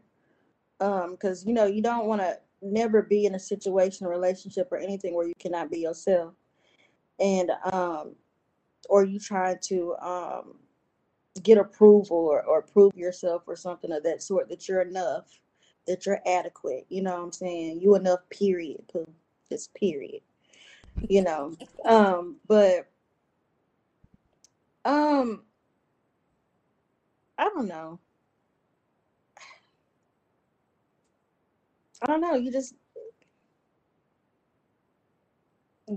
um 0.79 1.11
because 1.11 1.45
you 1.45 1.53
know 1.53 1.65
you 1.65 1.81
don't 1.81 2.05
want 2.05 2.21
to 2.21 2.37
never 2.61 3.01
be 3.01 3.25
in 3.25 3.33
a 3.33 3.39
situation 3.39 4.05
or 4.05 4.11
relationship 4.11 4.67
or 4.71 4.77
anything 4.77 5.15
where 5.15 5.27
you 5.27 5.33
cannot 5.39 5.71
be 5.71 5.79
yourself 5.79 6.33
and 7.19 7.51
um 7.71 8.15
or 8.87 9.03
you 9.03 9.19
trying 9.19 9.57
to 9.61 9.95
um 9.95 10.55
get 11.41 11.57
approval 11.57 12.17
or, 12.17 12.43
or 12.43 12.61
prove 12.61 12.95
yourself 12.95 13.41
or 13.47 13.55
something 13.55 13.91
of 13.91 14.03
that 14.03 14.21
sort 14.21 14.47
that 14.47 14.67
you're 14.67 14.81
enough 14.81 15.39
that 15.87 16.05
you're 16.05 16.21
adequate 16.25 16.85
you 16.89 17.01
know 17.01 17.15
what 17.15 17.23
i'm 17.23 17.31
saying 17.31 17.79
you 17.81 17.95
enough 17.95 18.19
period 18.29 18.81
just 19.49 19.73
period 19.73 20.21
you 21.09 21.21
know 21.21 21.53
um 21.85 22.35
but 22.47 22.87
um 24.85 25.41
I 27.41 27.45
don't 27.45 27.67
know. 27.67 27.99
I 32.03 32.05
don't 32.05 32.21
know. 32.21 32.35
You 32.35 32.51
just 32.51 32.75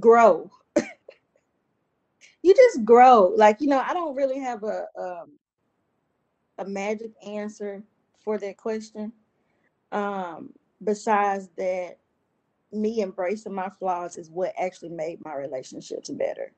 grow. 0.01 0.51
you 2.43 2.55
just 2.55 2.83
grow. 2.83 3.35
Like 3.37 3.61
you 3.61 3.69
know, 3.69 3.83
I 3.87 3.93
don't 3.93 4.17
really 4.17 4.39
have 4.41 4.63
a 4.63 4.87
um, 4.99 5.33
a 6.57 6.65
magic 6.65 7.11
answer 7.27 7.83
for 8.25 8.39
that 8.39 8.57
question. 8.57 9.13
Um, 9.95 10.53
besides 10.83 11.49
that, 11.57 11.99
me 12.73 13.01
embracing 13.01 13.55
my 13.55 13.69
flaws 13.69 14.17
is 14.17 14.31
what 14.31 14.53
actually 14.59 14.89
made 14.91 15.25
my 15.25 15.35
relationships 15.35 16.11
better 16.11 16.53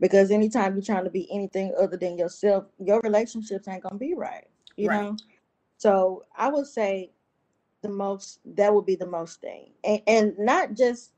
because 0.00 0.30
anytime 0.30 0.74
you're 0.74 0.82
trying 0.82 1.04
to 1.04 1.10
be 1.10 1.28
anything 1.32 1.72
other 1.80 1.96
than 1.96 2.18
yourself, 2.18 2.64
your 2.78 3.00
relationships 3.02 3.68
ain't 3.68 3.82
gonna 3.82 3.96
be 3.96 4.14
right. 4.14 4.46
You 4.76 4.88
right. 4.88 5.02
know. 5.02 5.16
So 5.78 6.24
I 6.36 6.48
would 6.48 6.66
say 6.66 7.10
the 7.82 7.88
most 7.88 8.40
that 8.56 8.74
would 8.74 8.86
be 8.86 8.96
the 8.96 9.06
most 9.06 9.40
thing, 9.40 9.70
and, 9.84 10.02
and 10.06 10.38
not 10.38 10.74
just 10.74 11.12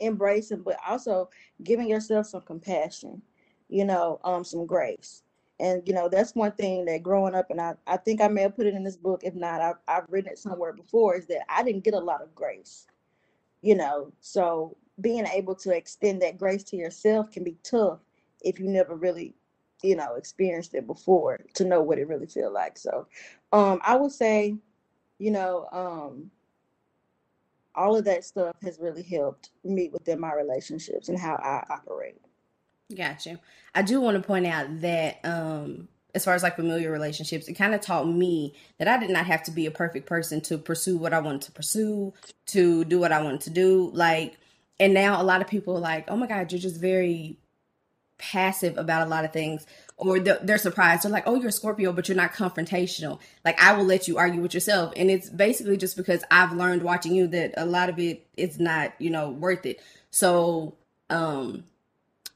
embracing, 0.00 0.62
but 0.62 0.76
also 0.86 1.30
giving 1.62 1.88
yourself 1.88 2.26
some 2.26 2.42
compassion. 2.42 3.22
You 3.68 3.84
know, 3.84 4.20
um, 4.24 4.44
some 4.44 4.64
grace. 4.64 5.22
And 5.58 5.82
you 5.86 5.94
know 5.94 6.08
that's 6.08 6.34
one 6.34 6.52
thing 6.52 6.84
that 6.84 7.02
growing 7.02 7.34
up, 7.34 7.50
and 7.50 7.60
I, 7.60 7.74
I 7.86 7.96
think 7.96 8.20
I 8.20 8.28
may 8.28 8.42
have 8.42 8.56
put 8.56 8.66
it 8.66 8.74
in 8.74 8.84
this 8.84 8.96
book. 8.96 9.22
If 9.24 9.34
not, 9.34 9.60
I've, 9.62 9.76
I've 9.88 10.04
written 10.10 10.32
it 10.32 10.38
somewhere 10.38 10.72
before. 10.72 11.16
Is 11.16 11.26
that 11.28 11.50
I 11.50 11.62
didn't 11.62 11.84
get 11.84 11.94
a 11.94 11.98
lot 11.98 12.22
of 12.22 12.34
grace, 12.34 12.86
you 13.62 13.74
know. 13.74 14.12
So 14.20 14.76
being 15.00 15.26
able 15.26 15.54
to 15.54 15.74
extend 15.74 16.22
that 16.22 16.38
grace 16.38 16.64
to 16.64 16.76
yourself 16.76 17.30
can 17.30 17.44
be 17.44 17.56
tough 17.62 18.00
if 18.42 18.58
you 18.58 18.68
never 18.68 18.94
really 18.94 19.34
you 19.82 19.96
know 19.96 20.14
experienced 20.14 20.74
it 20.74 20.86
before 20.86 21.38
to 21.54 21.64
know 21.64 21.82
what 21.82 21.98
it 21.98 22.08
really 22.08 22.26
feel 22.26 22.52
like 22.52 22.78
so 22.78 23.06
um 23.52 23.80
i 23.84 23.94
would 23.94 24.12
say 24.12 24.56
you 25.18 25.30
know 25.30 25.68
um 25.72 26.30
all 27.74 27.96
of 27.96 28.04
that 28.04 28.24
stuff 28.24 28.56
has 28.62 28.78
really 28.80 29.02
helped 29.02 29.50
me 29.64 29.90
within 29.92 30.18
my 30.18 30.32
relationships 30.32 31.08
and 31.08 31.18
how 31.18 31.34
i 31.36 31.62
operate 31.72 32.20
gotcha. 32.94 33.40
I 33.74 33.82
do 33.82 34.00
want 34.00 34.16
to 34.20 34.26
point 34.26 34.46
out 34.46 34.80
that 34.80 35.20
um 35.24 35.88
as 36.16 36.24
far 36.24 36.34
as 36.34 36.42
like 36.42 36.56
familiar 36.56 36.90
relationships, 36.90 37.46
it 37.46 37.52
kind 37.54 37.74
of 37.74 37.82
taught 37.82 38.08
me 38.08 38.54
that 38.78 38.88
I 38.88 38.98
did 38.98 39.10
not 39.10 39.26
have 39.26 39.42
to 39.44 39.50
be 39.50 39.66
a 39.66 39.70
perfect 39.70 40.06
person 40.06 40.40
to 40.42 40.56
pursue 40.56 40.96
what 40.96 41.12
I 41.12 41.18
wanted 41.18 41.42
to 41.42 41.52
pursue, 41.52 42.14
to 42.46 42.86
do 42.86 42.98
what 42.98 43.12
I 43.12 43.22
wanted 43.22 43.42
to 43.42 43.50
do. 43.50 43.90
Like, 43.92 44.38
and 44.80 44.94
now 44.94 45.20
a 45.20 45.24
lot 45.24 45.42
of 45.42 45.46
people 45.46 45.76
are 45.76 45.80
like, 45.80 46.06
oh 46.08 46.16
my 46.16 46.26
God, 46.26 46.50
you're 46.50 46.58
just 46.58 46.80
very 46.80 47.36
passive 48.18 48.78
about 48.78 49.06
a 49.06 49.10
lot 49.10 49.26
of 49.26 49.32
things 49.32 49.66
or 49.98 50.18
they're 50.18 50.56
surprised. 50.56 51.02
They're 51.02 51.12
like 51.12 51.26
oh 51.26 51.34
you're 51.34 51.48
a 51.48 51.52
scorpio 51.52 51.92
but 51.92 52.08
you're 52.08 52.16
not 52.16 52.32
confrontational. 52.32 53.18
Like 53.44 53.60
i 53.60 53.74
will 53.74 53.84
let 53.84 54.08
you 54.08 54.16
argue 54.16 54.40
with 54.40 54.54
yourself 54.54 54.94
and 54.96 55.10
it's 55.10 55.28
basically 55.28 55.76
just 55.76 55.98
because 55.98 56.24
i've 56.30 56.52
learned 56.52 56.82
watching 56.82 57.14
you 57.14 57.26
that 57.28 57.52
a 57.58 57.66
lot 57.66 57.90
of 57.90 57.98
it 57.98 58.26
is 58.36 58.58
not 58.58 58.94
you 58.98 59.10
know 59.10 59.30
worth 59.30 59.66
it. 59.66 59.82
So 60.10 60.76
um 61.10 61.64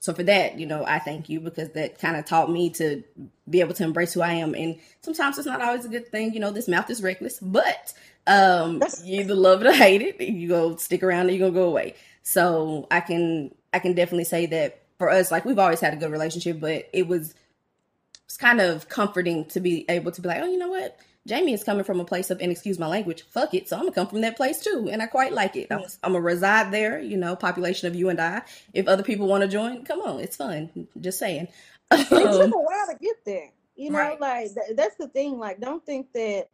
so 0.01 0.13
for 0.13 0.25
that 0.25 0.59
you 0.59 0.67
know 0.67 0.85
i 0.87 0.99
thank 0.99 1.29
you 1.29 1.39
because 1.41 1.69
that 1.71 1.99
kind 1.99 2.17
of 2.17 2.25
taught 2.25 2.51
me 2.51 2.71
to 2.71 3.03
be 3.49 3.61
able 3.61 3.75
to 3.75 3.85
embrace 3.85 4.13
who 4.13 4.23
i 4.23 4.33
am. 4.33 4.55
And 4.55 4.79
sometimes 5.03 5.39
it's 5.39 5.47
not 5.47 5.63
always 5.63 5.85
a 5.85 5.89
good 5.89 6.09
thing. 6.09 6.35
You 6.35 6.41
know 6.41 6.51
this 6.51 6.69
mouth 6.69 6.91
is 6.91 7.03
reckless 7.03 7.39
but 7.41 7.93
um 8.27 8.83
you 9.05 9.21
either 9.21 9.35
love 9.35 9.63
it 9.63 9.69
or 9.69 9.73
hate 9.73 10.03
it. 10.03 10.21
You 10.21 10.49
go 10.49 10.77
stick 10.77 11.03
around 11.03 11.29
or 11.29 11.33
you 11.33 11.39
gonna 11.39 11.53
go 11.53 11.69
away. 11.69 11.95
So 12.23 12.87
i 12.91 13.01
can 13.01 13.55
i 13.73 13.79
can 13.79 13.95
definitely 13.95 14.25
say 14.25 14.47
that 14.47 14.81
for 15.01 15.09
us, 15.11 15.31
like 15.31 15.47
we've 15.47 15.59
always 15.59 15.81
had 15.81 15.95
a 15.95 15.97
good 15.97 16.13
relationship, 16.13 16.61
but 16.61 16.87
it 16.93 17.09
was 17.09 17.35
it's 18.31 18.37
kind 18.37 18.61
of 18.61 18.89
comforting 18.89 19.45
to 19.47 19.59
be 19.59 19.85
able 19.89 20.13
to 20.13 20.21
be 20.21 20.29
like, 20.29 20.41
oh, 20.41 20.47
you 20.47 20.57
know 20.57 20.69
what? 20.69 20.97
Jamie 21.27 21.53
is 21.53 21.65
coming 21.65 21.83
from 21.83 21.99
a 21.99 22.05
place 22.05 22.31
of, 22.31 22.41
and 22.41 22.53
excuse 22.53 22.79
my 22.79 22.87
language, 22.87 23.25
fuck 23.29 23.55
it. 23.55 23.69
So 23.69 23.75
I'm 23.75 23.83
gonna 23.83 23.93
come 23.93 24.07
from 24.07 24.21
that 24.21 24.37
place 24.37 24.61
too, 24.61 24.89
and 24.91 25.03
I 25.03 25.07
quite 25.07 25.33
like 25.33 25.57
it. 25.57 25.67
I'm, 25.69 25.81
I'm 26.05 26.13
gonna 26.13 26.21
reside 26.21 26.71
there. 26.71 27.01
You 27.01 27.17
know, 27.17 27.35
population 27.35 27.89
of 27.89 27.97
you 27.97 28.09
and 28.09 28.21
I. 28.21 28.43
If 28.73 28.87
other 28.87 29.03
people 29.03 29.27
want 29.27 29.43
to 29.43 29.49
join, 29.49 29.85
come 29.85 30.01
on, 30.03 30.21
it's 30.21 30.37
fun. 30.37 30.87
Just 31.01 31.19
saying. 31.19 31.49
it 31.91 32.09
took 32.09 32.25
a 32.25 32.45
um, 32.45 32.51
while 32.53 32.87
to 32.87 32.97
get 33.01 33.17
there. 33.27 33.51
You 33.75 33.91
know, 33.91 33.99
right. 33.99 34.21
like 34.21 34.55
th- 34.55 34.77
that's 34.77 34.95
the 34.95 35.09
thing. 35.09 35.41
Like, 35.41 35.59
don't 35.59 35.85
think 35.85 36.13
that 36.13 36.51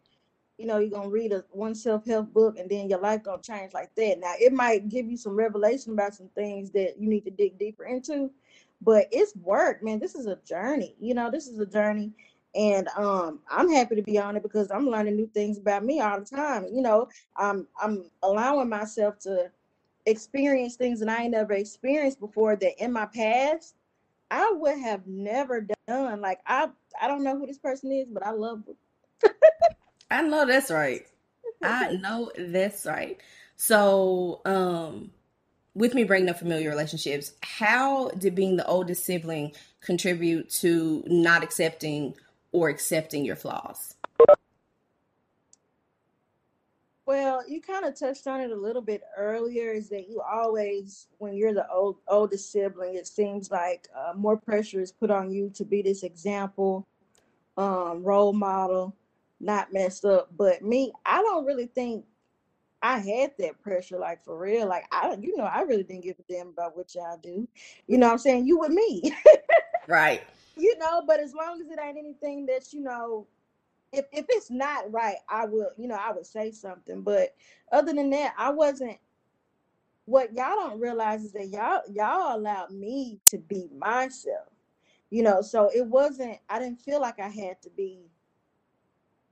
you 0.56 0.64
know, 0.64 0.78
you're 0.78 0.88
gonna 0.88 1.10
read 1.10 1.32
a 1.32 1.44
one 1.50 1.74
self-help 1.74 2.32
book 2.32 2.58
and 2.58 2.70
then 2.70 2.88
your 2.88 3.00
life 3.00 3.22
gonna 3.22 3.42
change 3.42 3.74
like 3.74 3.94
that. 3.96 4.18
Now 4.18 4.32
it 4.40 4.54
might 4.54 4.88
give 4.88 5.06
you 5.06 5.18
some 5.18 5.36
revelation 5.36 5.92
about 5.92 6.14
some 6.14 6.30
things 6.34 6.70
that 6.70 6.98
you 6.98 7.06
need 7.06 7.26
to 7.26 7.30
dig 7.30 7.58
deeper 7.58 7.84
into, 7.84 8.30
but 8.80 9.06
it's 9.10 9.34
work, 9.36 9.82
man. 9.82 9.98
This 9.98 10.14
is 10.14 10.26
a 10.26 10.36
journey, 10.46 10.94
you 11.00 11.14
know, 11.14 11.30
this 11.30 11.46
is 11.46 11.58
a 11.58 11.66
journey. 11.66 12.12
And 12.54 12.88
um, 12.96 13.40
I'm 13.50 13.70
happy 13.70 13.96
to 13.96 14.02
be 14.02 14.18
on 14.18 14.34
it 14.34 14.42
because 14.42 14.70
I'm 14.70 14.88
learning 14.88 15.16
new 15.16 15.26
things 15.26 15.58
about 15.58 15.84
me 15.84 16.00
all 16.00 16.18
the 16.18 16.24
time. 16.24 16.66
You 16.72 16.80
know, 16.80 17.08
I'm 17.36 17.66
I'm 17.80 18.10
allowing 18.22 18.70
myself 18.70 19.18
to 19.20 19.50
experience 20.06 20.76
things 20.76 21.00
that 21.00 21.10
I 21.10 21.24
ain't 21.24 21.32
never 21.32 21.52
experienced 21.52 22.18
before 22.18 22.56
that 22.56 22.82
in 22.82 22.92
my 22.92 23.06
past 23.06 23.74
I 24.30 24.52
would 24.56 24.78
have 24.78 25.06
never 25.06 25.66
done. 25.86 26.20
Like 26.20 26.40
I 26.46 26.68
I 27.00 27.08
don't 27.08 27.22
know 27.22 27.38
who 27.38 27.46
this 27.46 27.58
person 27.58 27.92
is, 27.92 28.08
but 28.10 28.24
I 28.24 28.30
love 28.30 28.62
I 30.10 30.22
know 30.22 30.46
that's 30.46 30.70
right. 30.70 31.06
I 31.62 31.92
know 32.00 32.30
that's 32.36 32.86
right. 32.86 33.18
So, 33.56 34.42
um, 34.44 35.10
with 35.76 35.92
me 35.92 36.04
bringing 36.04 36.30
up 36.30 36.38
familiar 36.38 36.70
relationships, 36.70 37.34
how 37.42 38.08
did 38.08 38.34
being 38.34 38.56
the 38.56 38.66
oldest 38.66 39.04
sibling 39.04 39.52
contribute 39.80 40.48
to 40.48 41.04
not 41.06 41.44
accepting 41.44 42.14
or 42.50 42.70
accepting 42.70 43.26
your 43.26 43.36
flaws? 43.36 43.94
Well, 47.04 47.48
you 47.48 47.60
kind 47.60 47.84
of 47.84 47.96
touched 47.96 48.26
on 48.26 48.40
it 48.40 48.50
a 48.50 48.56
little 48.56 48.80
bit 48.80 49.02
earlier. 49.16 49.70
Is 49.70 49.90
that 49.90 50.08
you 50.08 50.22
always, 50.22 51.08
when 51.18 51.34
you're 51.34 51.54
the 51.54 51.70
old 51.70 51.98
oldest 52.08 52.50
sibling, 52.50 52.94
it 52.94 53.06
seems 53.06 53.50
like 53.50 53.86
uh, 53.94 54.14
more 54.16 54.38
pressure 54.38 54.80
is 54.80 54.90
put 54.90 55.10
on 55.10 55.30
you 55.30 55.50
to 55.54 55.64
be 55.64 55.82
this 55.82 56.02
example, 56.02 56.86
um, 57.58 58.02
role 58.02 58.32
model, 58.32 58.96
not 59.40 59.72
messed 59.74 60.06
up. 60.06 60.30
But 60.36 60.62
me, 60.62 60.90
I 61.04 61.20
don't 61.22 61.44
really 61.44 61.66
think 61.66 62.06
I 62.86 62.98
had 62.98 63.32
that 63.40 63.60
pressure, 63.60 63.98
like 63.98 64.22
for 64.22 64.38
real. 64.38 64.68
Like 64.68 64.84
I, 64.92 65.16
you 65.20 65.36
know, 65.36 65.42
I 65.42 65.62
really 65.62 65.82
didn't 65.82 66.04
give 66.04 66.16
a 66.20 66.32
damn 66.32 66.48
about 66.48 66.76
what 66.76 66.94
y'all 66.94 67.18
do. 67.20 67.48
You 67.88 67.98
know, 67.98 68.06
what 68.06 68.12
I'm 68.12 68.18
saying 68.18 68.46
you 68.46 68.60
with 68.60 68.70
me, 68.70 69.12
right? 69.88 70.22
You 70.56 70.78
know, 70.78 71.02
but 71.04 71.18
as 71.18 71.34
long 71.34 71.60
as 71.60 71.66
it 71.68 71.80
ain't 71.82 71.98
anything 71.98 72.46
that 72.46 72.72
you 72.72 72.80
know, 72.80 73.26
if 73.92 74.04
if 74.12 74.26
it's 74.28 74.52
not 74.52 74.92
right, 74.92 75.16
I 75.28 75.46
will, 75.46 75.70
you 75.76 75.88
know, 75.88 75.98
I 76.00 76.12
would 76.12 76.26
say 76.26 76.52
something. 76.52 77.02
But 77.02 77.34
other 77.72 77.92
than 77.92 78.08
that, 78.10 78.34
I 78.38 78.50
wasn't. 78.50 78.98
What 80.04 80.32
y'all 80.36 80.54
don't 80.54 80.78
realize 80.78 81.24
is 81.24 81.32
that 81.32 81.48
y'all 81.48 81.82
y'all 81.92 82.38
allowed 82.38 82.70
me 82.70 83.18
to 83.26 83.38
be 83.38 83.68
myself. 83.76 84.46
You 85.10 85.24
know, 85.24 85.42
so 85.42 85.72
it 85.74 85.84
wasn't. 85.84 86.38
I 86.48 86.60
didn't 86.60 86.82
feel 86.82 87.00
like 87.00 87.18
I 87.18 87.28
had 87.28 87.60
to 87.62 87.70
be 87.70 88.06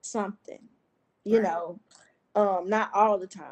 something, 0.00 0.58
you 1.22 1.36
right. 1.36 1.44
know, 1.44 1.78
um, 2.34 2.68
not 2.68 2.90
all 2.94 3.18
the 3.18 3.26
time. 3.26 3.44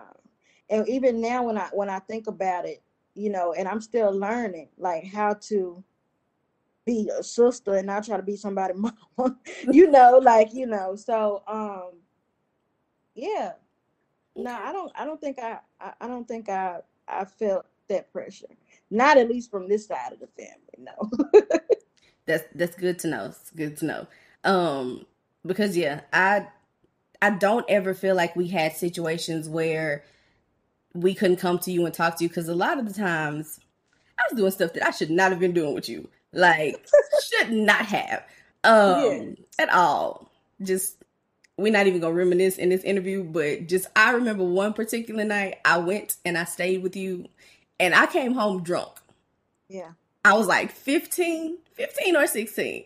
And 0.70 0.88
even 0.88 1.20
now 1.20 1.44
when 1.44 1.58
I 1.58 1.68
when 1.72 1.90
I 1.90 1.98
think 2.00 2.26
about 2.26 2.64
it, 2.66 2.82
you 3.14 3.30
know, 3.30 3.52
and 3.52 3.68
I'm 3.68 3.80
still 3.80 4.10
learning 4.10 4.68
like 4.78 5.04
how 5.06 5.34
to 5.48 5.82
be 6.84 7.10
a 7.16 7.22
sister 7.22 7.74
and 7.74 7.86
not 7.86 8.04
try 8.04 8.16
to 8.16 8.22
be 8.22 8.36
somebody 8.36 8.74
mama. 8.76 9.36
you 9.70 9.90
know, 9.90 10.18
like 10.22 10.52
you 10.52 10.66
know. 10.66 10.96
So 10.96 11.42
um, 11.46 12.00
yeah. 13.14 13.52
No, 14.34 14.50
I 14.50 14.72
don't. 14.72 14.92
I 14.94 15.04
don't 15.04 15.20
think 15.20 15.38
I. 15.38 15.58
I, 15.80 15.92
I 16.00 16.08
don't 16.08 16.26
think 16.26 16.48
I. 16.48 16.80
I 17.06 17.24
felt 17.24 17.66
that 17.88 18.12
pressure. 18.12 18.46
Not 18.90 19.18
at 19.18 19.28
least 19.28 19.50
from 19.50 19.68
this 19.68 19.86
side 19.86 20.12
of 20.12 20.20
the 20.20 20.28
family. 20.28 20.78
No. 20.78 21.40
that's 22.26 22.44
that's 22.54 22.76
good 22.76 22.98
to 23.00 23.08
know. 23.08 23.26
It's 23.26 23.50
good 23.50 23.76
to 23.78 23.84
know. 23.84 24.06
Um, 24.44 25.06
because 25.44 25.76
yeah, 25.76 26.00
I 26.12 26.46
I 27.22 27.30
don't 27.30 27.64
ever 27.68 27.94
feel 27.94 28.16
like 28.16 28.34
we 28.34 28.48
had 28.48 28.76
situations 28.76 29.48
where 29.48 30.04
we 30.92 31.14
couldn't 31.14 31.36
come 31.36 31.58
to 31.60 31.70
you 31.70 31.86
and 31.86 31.94
talk 31.94 32.18
to 32.18 32.24
you 32.24 32.28
because 32.28 32.48
a 32.48 32.54
lot 32.54 32.78
of 32.78 32.86
the 32.86 32.92
times 32.92 33.60
I 34.18 34.22
was 34.28 34.36
doing 34.36 34.50
stuff 34.50 34.72
that 34.74 34.86
I 34.86 34.90
should 34.90 35.08
not 35.08 35.30
have 35.30 35.38
been 35.38 35.54
doing 35.54 35.72
with 35.72 35.88
you. 35.88 36.08
Like 36.32 36.84
should 37.30 37.52
not 37.52 37.86
have. 37.86 38.24
Um 38.64 39.04
yeah. 39.04 39.24
at 39.60 39.72
all. 39.72 40.30
Just 40.60 40.96
we're 41.56 41.72
not 41.72 41.86
even 41.86 42.00
gonna 42.00 42.12
reminisce 42.12 42.58
in 42.58 42.70
this 42.70 42.82
interview, 42.82 43.22
but 43.22 43.68
just 43.68 43.86
I 43.94 44.10
remember 44.12 44.42
one 44.42 44.72
particular 44.72 45.24
night 45.24 45.58
I 45.64 45.78
went 45.78 46.16
and 46.24 46.36
I 46.36 46.42
stayed 46.42 46.82
with 46.82 46.96
you 46.96 47.28
and 47.78 47.94
I 47.94 48.06
came 48.06 48.32
home 48.32 48.64
drunk. 48.64 48.90
Yeah. 49.68 49.92
I 50.24 50.34
was 50.34 50.48
like 50.48 50.72
15, 50.72 51.58
15 51.74 52.16
or 52.16 52.26
16. 52.26 52.84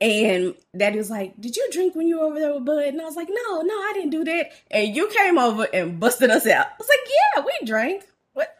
And 0.00 0.54
daddy 0.76 0.96
was 0.96 1.10
like, 1.10 1.38
Did 1.40 1.56
you 1.56 1.68
drink 1.70 1.94
when 1.94 2.06
you 2.06 2.18
were 2.18 2.26
over 2.26 2.38
there 2.38 2.54
with 2.54 2.64
Bud? 2.64 2.84
And 2.84 3.00
I 3.00 3.04
was 3.04 3.16
like, 3.16 3.28
No, 3.28 3.60
no, 3.60 3.74
I 3.74 3.92
didn't 3.94 4.10
do 4.10 4.24
that. 4.24 4.50
And 4.70 4.96
you 4.96 5.08
came 5.08 5.38
over 5.38 5.66
and 5.74 6.00
busted 6.00 6.30
us 6.30 6.46
out. 6.46 6.66
I 6.66 6.74
was 6.78 6.88
like, 6.88 7.08
Yeah, 7.08 7.44
we 7.44 7.66
drank. 7.66 8.04
What 8.32 8.56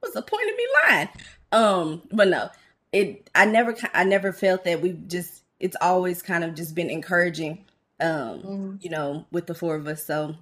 what's 0.00 0.14
the 0.14 0.22
point 0.22 0.50
of 0.50 0.56
me 0.56 0.66
lying? 0.84 1.08
Um, 1.52 2.02
but 2.12 2.28
no, 2.28 2.48
it 2.92 3.28
I 3.34 3.44
never 3.44 3.76
I 3.92 4.04
never 4.04 4.32
felt 4.32 4.64
that 4.64 4.80
we 4.80 4.92
just 5.06 5.42
it's 5.58 5.76
always 5.80 6.22
kind 6.22 6.44
of 6.44 6.54
just 6.54 6.74
been 6.74 6.88
encouraging 6.88 7.66
um, 8.00 8.38
mm-hmm. 8.40 8.74
you 8.80 8.90
know, 8.90 9.26
with 9.30 9.46
the 9.46 9.54
four 9.54 9.74
of 9.74 9.86
us. 9.86 10.04
So 10.04 10.34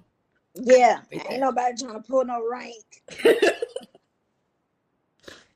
yeah, 0.55 1.01
ain't 1.11 1.41
nobody 1.41 1.75
trying 1.77 1.93
to 1.93 1.99
pull 1.99 2.25
no 2.25 2.47
rank. 2.49 3.03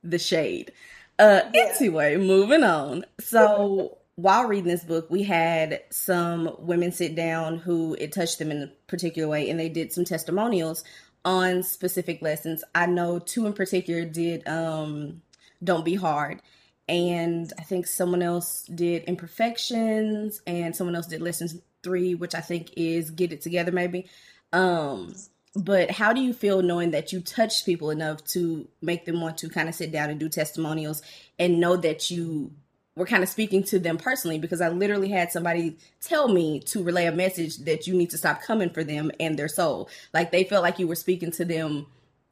the 0.03 0.19
shade. 0.19 0.71
Uh 1.19 1.41
yeah. 1.53 1.73
anyway, 1.79 2.17
moving 2.17 2.63
on. 2.63 3.05
So 3.19 3.99
while 4.15 4.45
reading 4.45 4.69
this 4.69 4.83
book, 4.83 5.09
we 5.09 5.23
had 5.23 5.81
some 5.89 6.55
women 6.59 6.91
sit 6.91 7.15
down 7.15 7.57
who 7.57 7.95
it 7.99 8.11
touched 8.11 8.39
them 8.39 8.51
in 8.51 8.63
a 8.63 8.71
particular 8.87 9.27
way, 9.27 9.49
and 9.49 9.59
they 9.59 9.69
did 9.69 9.91
some 9.91 10.05
testimonials 10.05 10.83
on 11.25 11.63
specific 11.63 12.21
lessons. 12.21 12.63
I 12.75 12.85
know 12.85 13.19
two 13.19 13.47
in 13.47 13.53
particular 13.53 14.05
did 14.05 14.47
um, 14.47 15.21
Don't 15.63 15.85
Be 15.85 15.95
Hard, 15.95 16.41
and 16.87 17.51
I 17.57 17.63
think 17.63 17.87
someone 17.87 18.21
else 18.21 18.63
did 18.63 19.03
Imperfections, 19.05 20.41
and 20.45 20.75
someone 20.75 20.95
else 20.95 21.07
did 21.07 21.21
Lessons 21.21 21.55
Three, 21.81 22.15
which 22.15 22.35
I 22.35 22.39
think 22.39 22.71
is 22.77 23.09
Get 23.09 23.33
It 23.33 23.41
Together, 23.41 23.71
maybe. 23.71 24.07
Um, 24.51 25.15
but 25.55 25.91
how 25.91 26.13
do 26.13 26.21
you 26.21 26.33
feel 26.33 26.61
knowing 26.61 26.91
that 26.91 27.13
you 27.13 27.21
touched 27.21 27.65
people 27.65 27.89
enough 27.89 28.23
to 28.25 28.67
make 28.81 29.05
them 29.05 29.21
want 29.21 29.37
to 29.39 29.49
kind 29.49 29.69
of 29.69 29.75
sit 29.75 29.91
down 29.91 30.09
and 30.09 30.19
do 30.19 30.29
testimonials 30.29 31.01
and 31.37 31.59
know 31.59 31.75
that 31.77 32.09
you 32.09 32.51
were 32.95 33.05
kind 33.05 33.23
of 33.23 33.29
speaking 33.29 33.63
to 33.63 33.79
them 33.79 33.97
personally 33.97 34.37
because 34.37 34.61
I 34.61 34.69
literally 34.69 35.09
had 35.09 35.31
somebody 35.31 35.77
tell 36.01 36.27
me 36.27 36.59
to 36.61 36.83
relay 36.83 37.05
a 37.05 37.11
message 37.11 37.57
that 37.59 37.87
you 37.87 37.95
need 37.95 38.11
to 38.11 38.17
stop 38.17 38.41
coming 38.41 38.69
for 38.69 38.83
them 38.83 39.11
and 39.19 39.37
their 39.37 39.47
soul. 39.47 39.89
Like 40.13 40.31
they 40.31 40.43
felt 40.43 40.63
like 40.63 40.79
you 40.79 40.87
were 40.87 40.95
speaking 40.95 41.31
to 41.31 41.45
them 41.45 41.87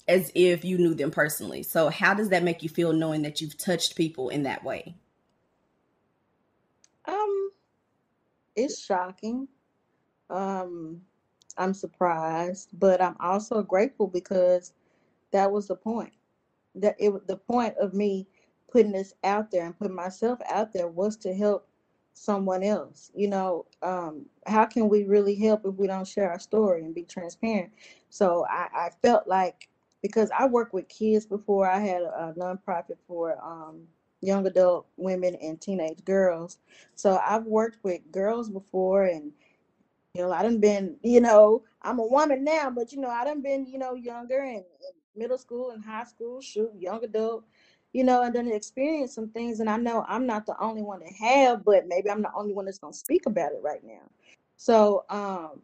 as 0.08 0.32
if 0.36 0.64
you 0.64 0.78
knew 0.78 0.94
them 0.94 1.12
personally. 1.12 1.64
So 1.64 1.90
how 1.90 2.14
does 2.14 2.30
that 2.30 2.44
make 2.44 2.62
you 2.62 2.70
feel 2.70 2.94
knowing 2.94 3.24
that 3.24 3.42
you've 3.42 3.58
touched 3.58 3.96
people 3.96 4.30
in 4.30 4.44
that 4.44 4.64
way? 4.64 4.96
Um 7.08 7.52
it's 8.56 8.84
shocking. 8.84 9.48
Um 10.30 11.02
I'm 11.58 11.74
surprised, 11.74 12.70
but 12.74 13.02
I'm 13.02 13.18
also 13.20 13.62
grateful 13.62 14.08
because 14.08 14.74
that 15.32 15.52
was 15.52 15.68
the 15.68 15.76
point. 15.76 16.14
That 16.76 16.96
it 17.00 17.28
the 17.28 17.38
point 17.38 17.76
of 17.78 17.94
me 17.94 18.28
putting 18.72 18.92
this 18.92 19.14
out 19.24 19.52
there 19.52 19.66
and 19.66 19.78
putting 19.78 19.96
myself 19.96 20.40
out 20.50 20.74
there 20.74 20.88
was 20.88 21.18
to 21.18 21.34
help 21.34 21.68
someone 22.14 22.64
else. 22.64 23.12
You 23.16 23.30
know, 23.30 23.66
um, 23.82 24.26
how 24.48 24.66
can 24.66 24.90
we 24.90 25.04
really 25.04 25.36
help 25.36 25.66
if 25.66 25.76
we 25.76 25.88
don't 25.88 26.08
share 26.08 26.32
our 26.32 26.40
story 26.40 26.82
and 26.82 26.96
be 26.96 27.04
transparent? 27.04 27.72
So 28.10 28.46
I, 28.50 28.68
I 28.74 28.90
felt 29.02 29.28
like 29.28 29.70
because 30.02 30.32
I 30.38 30.48
worked 30.48 30.74
with 30.74 30.90
kids 30.90 31.26
before, 31.26 31.70
I 31.70 31.80
had 31.80 32.02
a, 32.02 32.30
a 32.30 32.34
nonprofit 32.38 32.98
for 33.08 33.38
um, 33.44 33.82
young 34.22 34.48
adult 34.48 34.88
women 34.98 35.36
and 35.36 35.60
teenage 35.60 36.04
girls. 36.06 36.58
So 36.96 37.20
I've 37.26 37.46
worked 37.46 37.84
with 37.84 38.02
girls 38.12 38.50
before 38.50 39.06
and 39.06 39.32
you 40.14 40.24
know, 40.24 40.32
I 40.32 40.44
done 40.44 40.60
been, 40.60 40.98
you 41.04 41.22
know, 41.22 41.64
I'm 41.82 42.00
a 42.00 42.06
woman 42.06 42.44
now, 42.44 42.70
but 42.70 42.92
you 42.92 43.00
know, 43.00 43.10
I 43.10 43.24
done 43.24 43.42
been, 43.42 43.66
you 43.66 43.80
know, 43.80 43.94
younger 43.94 44.42
and 44.42 44.64
middle 45.16 45.38
school 45.38 45.72
and 45.72 45.84
high 45.84 46.04
school, 46.04 46.42
shoot, 46.42 46.72
young 46.78 47.04
adult, 47.04 47.46
you 47.94 48.04
know, 48.04 48.24
and 48.24 48.34
then 48.36 48.52
experience 48.52 49.14
some 49.16 49.30
things. 49.30 49.60
And 49.60 49.70
I 49.70 49.78
know 49.78 50.06
I'm 50.08 50.26
not 50.26 50.46
the 50.46 50.56
only 50.62 50.82
one 50.82 51.00
to 51.02 51.14
have, 51.14 51.66
but 51.66 51.88
maybe 51.88 52.10
I'm 52.10 52.22
the 52.22 52.32
only 52.36 52.54
one 52.54 52.66
that's 52.66 52.80
gonna 52.80 52.94
speak 52.94 53.26
about 53.26 53.52
it 53.54 53.62
right 53.64 53.84
now. 53.84 54.10
So 54.58 55.06
um 55.10 55.62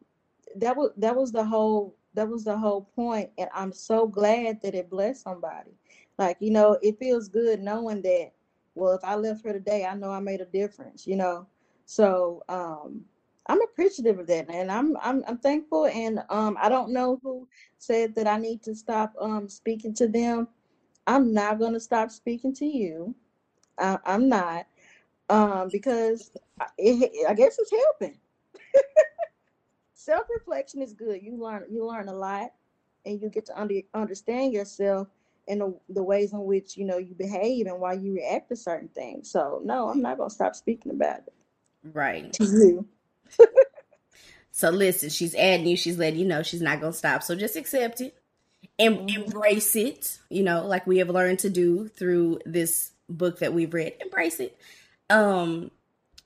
that 0.55 0.75
was 0.75 0.91
that 0.97 1.15
was 1.15 1.31
the 1.31 1.45
whole 1.45 1.95
that 2.13 2.27
was 2.27 2.43
the 2.43 2.57
whole 2.57 2.83
point, 2.95 3.29
and 3.37 3.49
I'm 3.53 3.71
so 3.71 4.07
glad 4.07 4.61
that 4.61 4.73
it 4.75 4.89
blessed 4.89 5.23
somebody. 5.23 5.71
Like 6.17 6.37
you 6.39 6.51
know, 6.51 6.77
it 6.81 6.99
feels 6.99 7.27
good 7.29 7.61
knowing 7.61 8.01
that. 8.03 8.31
Well, 8.75 8.93
if 8.93 9.03
I 9.03 9.15
left 9.15 9.43
her 9.45 9.53
today, 9.53 9.85
I 9.85 9.95
know 9.95 10.11
I 10.11 10.19
made 10.19 10.41
a 10.41 10.45
difference. 10.45 11.07
You 11.07 11.15
know, 11.17 11.47
so 11.85 12.43
um, 12.49 13.05
I'm 13.47 13.61
appreciative 13.61 14.19
of 14.19 14.27
that, 14.27 14.49
and 14.49 14.71
I'm 14.71 14.97
I'm 15.01 15.23
I'm 15.27 15.37
thankful. 15.37 15.85
And 15.87 16.19
um, 16.29 16.57
I 16.61 16.69
don't 16.69 16.91
know 16.91 17.19
who 17.23 17.47
said 17.77 18.15
that 18.15 18.27
I 18.27 18.37
need 18.37 18.63
to 18.63 18.75
stop 18.75 19.13
um 19.21 19.47
speaking 19.49 19.93
to 19.95 20.07
them, 20.07 20.47
I'm 21.07 21.33
not 21.33 21.57
going 21.57 21.73
to 21.73 21.79
stop 21.79 22.11
speaking 22.11 22.53
to 22.55 22.65
you. 22.65 23.15
I, 23.79 23.97
I'm 24.05 24.27
not, 24.27 24.67
um, 25.29 25.69
because 25.71 26.31
it, 26.77 27.11
I 27.27 27.33
guess 27.33 27.57
it's 27.57 27.71
helping. 27.71 28.17
Self 29.93 30.27
reflection 30.29 30.81
is 30.81 30.93
good. 30.93 31.23
You 31.23 31.41
learn 31.41 31.65
you 31.69 31.87
learn 31.87 32.09
a 32.09 32.13
lot, 32.13 32.51
and 33.05 33.21
you 33.21 33.29
get 33.29 33.45
to 33.47 33.59
under, 33.59 33.75
understand 33.93 34.53
yourself 34.53 35.07
and 35.47 35.61
the, 35.61 35.79
the 35.89 36.03
ways 36.03 36.33
in 36.33 36.43
which 36.43 36.75
you 36.75 36.85
know 36.85 36.97
you 36.97 37.15
behave 37.15 37.67
and 37.67 37.79
why 37.79 37.93
you 37.93 38.13
react 38.13 38.49
to 38.49 38.55
certain 38.55 38.89
things. 38.89 39.31
So 39.31 39.61
no, 39.63 39.89
I'm 39.89 40.01
not 40.01 40.17
going 40.17 40.29
to 40.29 40.35
stop 40.35 40.55
speaking 40.55 40.91
about 40.91 41.19
it. 41.19 41.33
Right. 41.83 42.33
To 42.33 42.43
you. 42.43 42.87
so 44.51 44.69
listen, 44.69 45.09
she's 45.09 45.35
adding 45.35 45.67
you. 45.67 45.77
She's 45.77 45.97
letting 45.97 46.19
you 46.19 46.25
know 46.25 46.43
she's 46.43 46.61
not 46.61 46.81
going 46.81 46.91
to 46.91 46.97
stop. 46.97 47.23
So 47.23 47.35
just 47.35 47.55
accept 47.55 48.01
it 48.01 48.16
em- 48.79 49.07
mm-hmm. 49.07 49.23
embrace 49.23 49.75
it, 49.75 50.19
you 50.29 50.43
know, 50.43 50.65
like 50.65 50.87
we 50.87 50.99
have 50.99 51.09
learned 51.09 51.39
to 51.39 51.49
do 51.49 51.87
through 51.87 52.39
this 52.45 52.91
book 53.09 53.39
that 53.39 53.53
we've 53.53 53.73
read. 53.73 53.93
Embrace 54.01 54.39
it. 54.39 54.57
Um, 55.09 55.71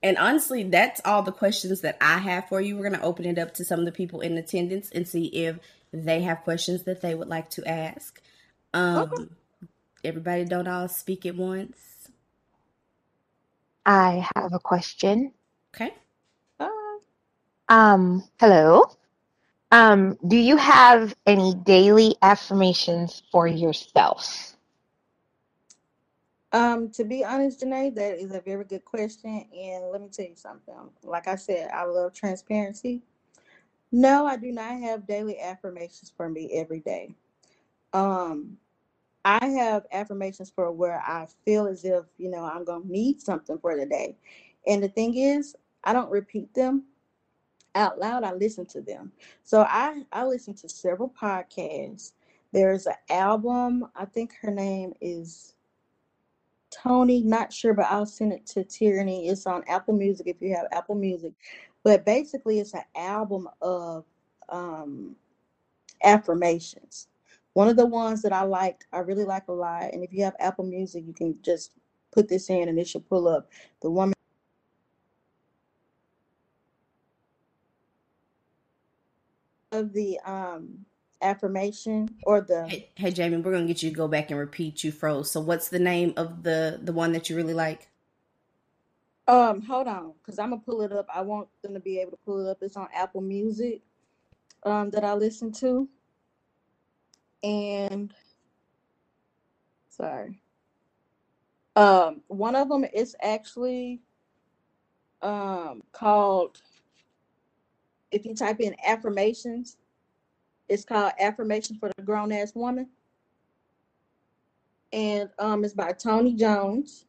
and 0.04 0.18
honestly, 0.18 0.64
that's 0.64 1.02
all 1.06 1.22
the 1.22 1.32
questions 1.32 1.82
that 1.82 1.98
I 2.02 2.18
have 2.18 2.50
for 2.50 2.60
you. 2.60 2.76
We're 2.76 2.90
going 2.90 3.00
to 3.00 3.06
open 3.06 3.26
it 3.26 3.38
up 3.38 3.54
to 3.56 3.66
some 3.66 3.80
of 3.80 3.86
the 3.86 3.92
people 3.92 4.22
in 4.22 4.38
attendance 4.38 4.90
and 4.92 5.08
see 5.08 5.26
if 5.26 5.60
they 5.94 6.22
have 6.22 6.42
questions 6.42 6.84
that 6.84 7.02
they 7.02 7.14
would 7.14 7.28
like 7.28 7.50
to 7.52 7.68
ask. 7.68 8.22
Um, 8.74 8.98
okay. 8.98 9.26
Everybody 10.04 10.46
don't 10.46 10.68
all 10.68 10.88
speak 10.88 11.26
at 11.26 11.36
once. 11.36 11.78
I 13.86 14.28
have 14.36 14.54
a 14.54 14.60
question. 14.60 15.34
Okay. 15.76 15.94
Uh, 16.60 16.70
um, 17.70 18.24
hello. 18.40 18.86
Um, 19.72 20.18
do 20.28 20.38
you 20.38 20.58
have 20.58 21.16
any 21.26 21.54
daily 21.56 22.16
affirmations 22.22 23.24
for 23.32 23.48
yourself? 23.48 24.56
Um, 26.54 26.90
to 26.92 27.04
be 27.06 27.24
honest, 27.24 27.62
Janae, 27.62 27.96
that 27.96 28.18
is 28.20 28.34
a 28.34 28.42
very 28.42 28.66
good 28.66 28.86
question. 28.86 29.46
And 29.58 29.92
let 29.92 30.02
me 30.02 30.10
tell 30.10 30.26
you 30.26 30.36
something. 30.36 30.76
Like 31.04 31.28
I 31.28 31.36
said, 31.36 31.70
I 31.72 31.86
love 31.86 32.14
transparency. 32.14 33.02
No, 33.92 34.26
I 34.26 34.38
do 34.38 34.52
not 34.52 34.80
have 34.80 35.08
daily 35.08 35.40
affirmations 35.40 36.12
for 36.16 36.30
me 36.30 36.52
every 36.54 36.80
day. 36.82 37.16
Um, 37.94 38.58
I 39.24 39.46
have 39.48 39.86
affirmations 39.92 40.52
for 40.54 40.72
where 40.72 41.00
I 41.02 41.28
feel 41.46 41.68
as 41.68 41.86
if, 41.86 42.06
you 42.18 42.30
know, 42.30 42.44
I'm 42.44 42.66
going 42.66 42.84
to 42.84 42.92
need 42.92 43.22
something 43.22 43.58
for 43.60 43.78
the 43.78 43.86
day. 43.86 44.18
And 44.68 44.82
the 44.84 44.90
thing 44.90 45.16
is, 45.16 45.56
I 45.84 45.94
don't 45.94 46.12
repeat 46.12 46.54
them 46.54 46.86
out 47.76 48.00
loud, 48.00 48.24
I 48.24 48.34
listen 48.34 48.66
to 48.68 48.82
them. 48.82 49.12
So 49.44 49.62
I 49.62 50.04
I 50.12 50.26
listen 50.26 50.54
to 50.56 50.70
several 50.70 51.10
podcasts. 51.10 52.14
There's 52.52 52.86
an 52.86 52.96
album. 53.10 53.88
I 53.96 54.06
think 54.06 54.34
her 54.42 54.52
name 54.52 54.94
is 55.00 55.56
Tony. 56.70 57.24
Not 57.24 57.54
sure, 57.54 57.74
but 57.74 57.88
I'll 57.90 58.06
send 58.06 58.34
it 58.34 58.46
to 58.48 58.64
Tyranny. 58.64 59.30
It's 59.30 59.46
on 59.46 59.64
Apple 59.68 59.94
Music 59.94 60.28
if 60.28 60.42
you 60.42 60.56
have 60.56 60.68
Apple 60.72 60.96
Music. 60.96 61.34
But 61.84 62.06
basically, 62.06 62.60
it's 62.60 62.74
an 62.74 62.84
album 62.96 63.48
of 63.62 64.06
um, 64.50 65.16
affirmations. 66.04 67.08
One 67.54 67.68
of 67.68 67.76
the 67.76 67.86
ones 67.86 68.22
that 68.22 68.34
I 68.34 68.44
like, 68.44 68.86
I 68.94 69.00
really 69.00 69.26
like 69.26 69.48
a 69.48 69.54
lot. 69.54 69.94
And 69.94 70.04
if 70.04 70.14
you 70.14 70.24
have 70.24 70.36
Apple 70.40 70.66
Music, 70.66 71.04
you 71.06 71.14
can 71.14 71.38
just 71.42 71.72
put 72.12 72.28
this 72.28 72.50
in 72.50 72.70
and 72.70 72.80
it 72.80 72.88
should 72.88 73.08
pull 73.08 73.28
up 73.28 73.50
the 73.82 73.90
woman 73.90 74.14
of 79.82 79.94
the 79.94 80.20
um 80.26 80.86
affirmation 81.22 82.10
or 82.24 82.42
the 82.42 82.70
Hey, 82.70 82.90
hey 82.96 83.12
Jamie, 83.12 83.38
we're 83.38 83.54
gonna 83.54 83.68
get 83.68 83.84
you 83.84 83.92
to 83.92 83.96
go 83.96 84.08
back 84.08 84.32
and 84.32 84.40
repeat. 84.40 84.84
You 84.84 84.92
froze. 84.92 85.32
So 85.32 85.42
what's 85.42 85.70
the 85.70 85.80
name 85.80 86.14
of 86.18 86.44
the 86.44 86.80
the 86.84 86.94
one 86.94 87.14
that 87.14 87.30
you 87.30 87.36
really 87.36 87.54
like? 87.56 87.90
um 89.28 89.62
hold 89.62 89.88
on 89.88 90.14
because 90.20 90.40
i'm 90.40 90.52
gonna 90.52 90.62
pull 90.62 90.82
it 90.84 90.94
up 90.94 91.08
i 91.14 91.22
want 91.22 91.48
them 91.64 91.74
to 91.74 91.82
be 91.82 92.00
able 92.00 92.12
to 92.12 92.18
pull 92.26 92.46
it 92.46 92.52
up 92.52 92.60
it's 92.62 92.78
on 92.78 92.88
apple 92.96 93.22
music 93.22 93.82
um 94.66 94.90
that 94.92 95.04
i 95.04 95.14
listen 95.14 95.52
to 95.52 95.90
and 97.44 98.14
sorry 99.90 100.42
um 101.76 102.22
one 102.28 102.56
of 102.56 102.70
them 102.70 102.86
is 102.94 103.16
actually 103.22 104.02
um 105.22 105.84
called 105.94 106.62
if 108.12 108.26
you 108.26 108.36
type 108.36 108.60
in 108.60 108.76
affirmations 108.86 109.78
it's 110.72 110.86
called 110.86 111.12
affirmation 111.20 111.76
for 111.78 111.92
the 111.98 112.02
grown 112.02 112.32
ass 112.32 112.56
woman. 112.56 112.88
And 114.94 115.30
um 115.38 115.66
it's 115.66 115.74
by 115.74 115.92
tony 115.92 116.34
jones. 116.34 117.06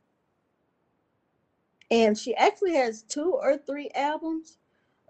And 1.93 2.19
she 2.19 2.35
actually 2.35 2.75
has 2.75 3.03
two 3.03 3.35
or 3.35 3.57
three 3.57 3.89
albums 3.95 4.59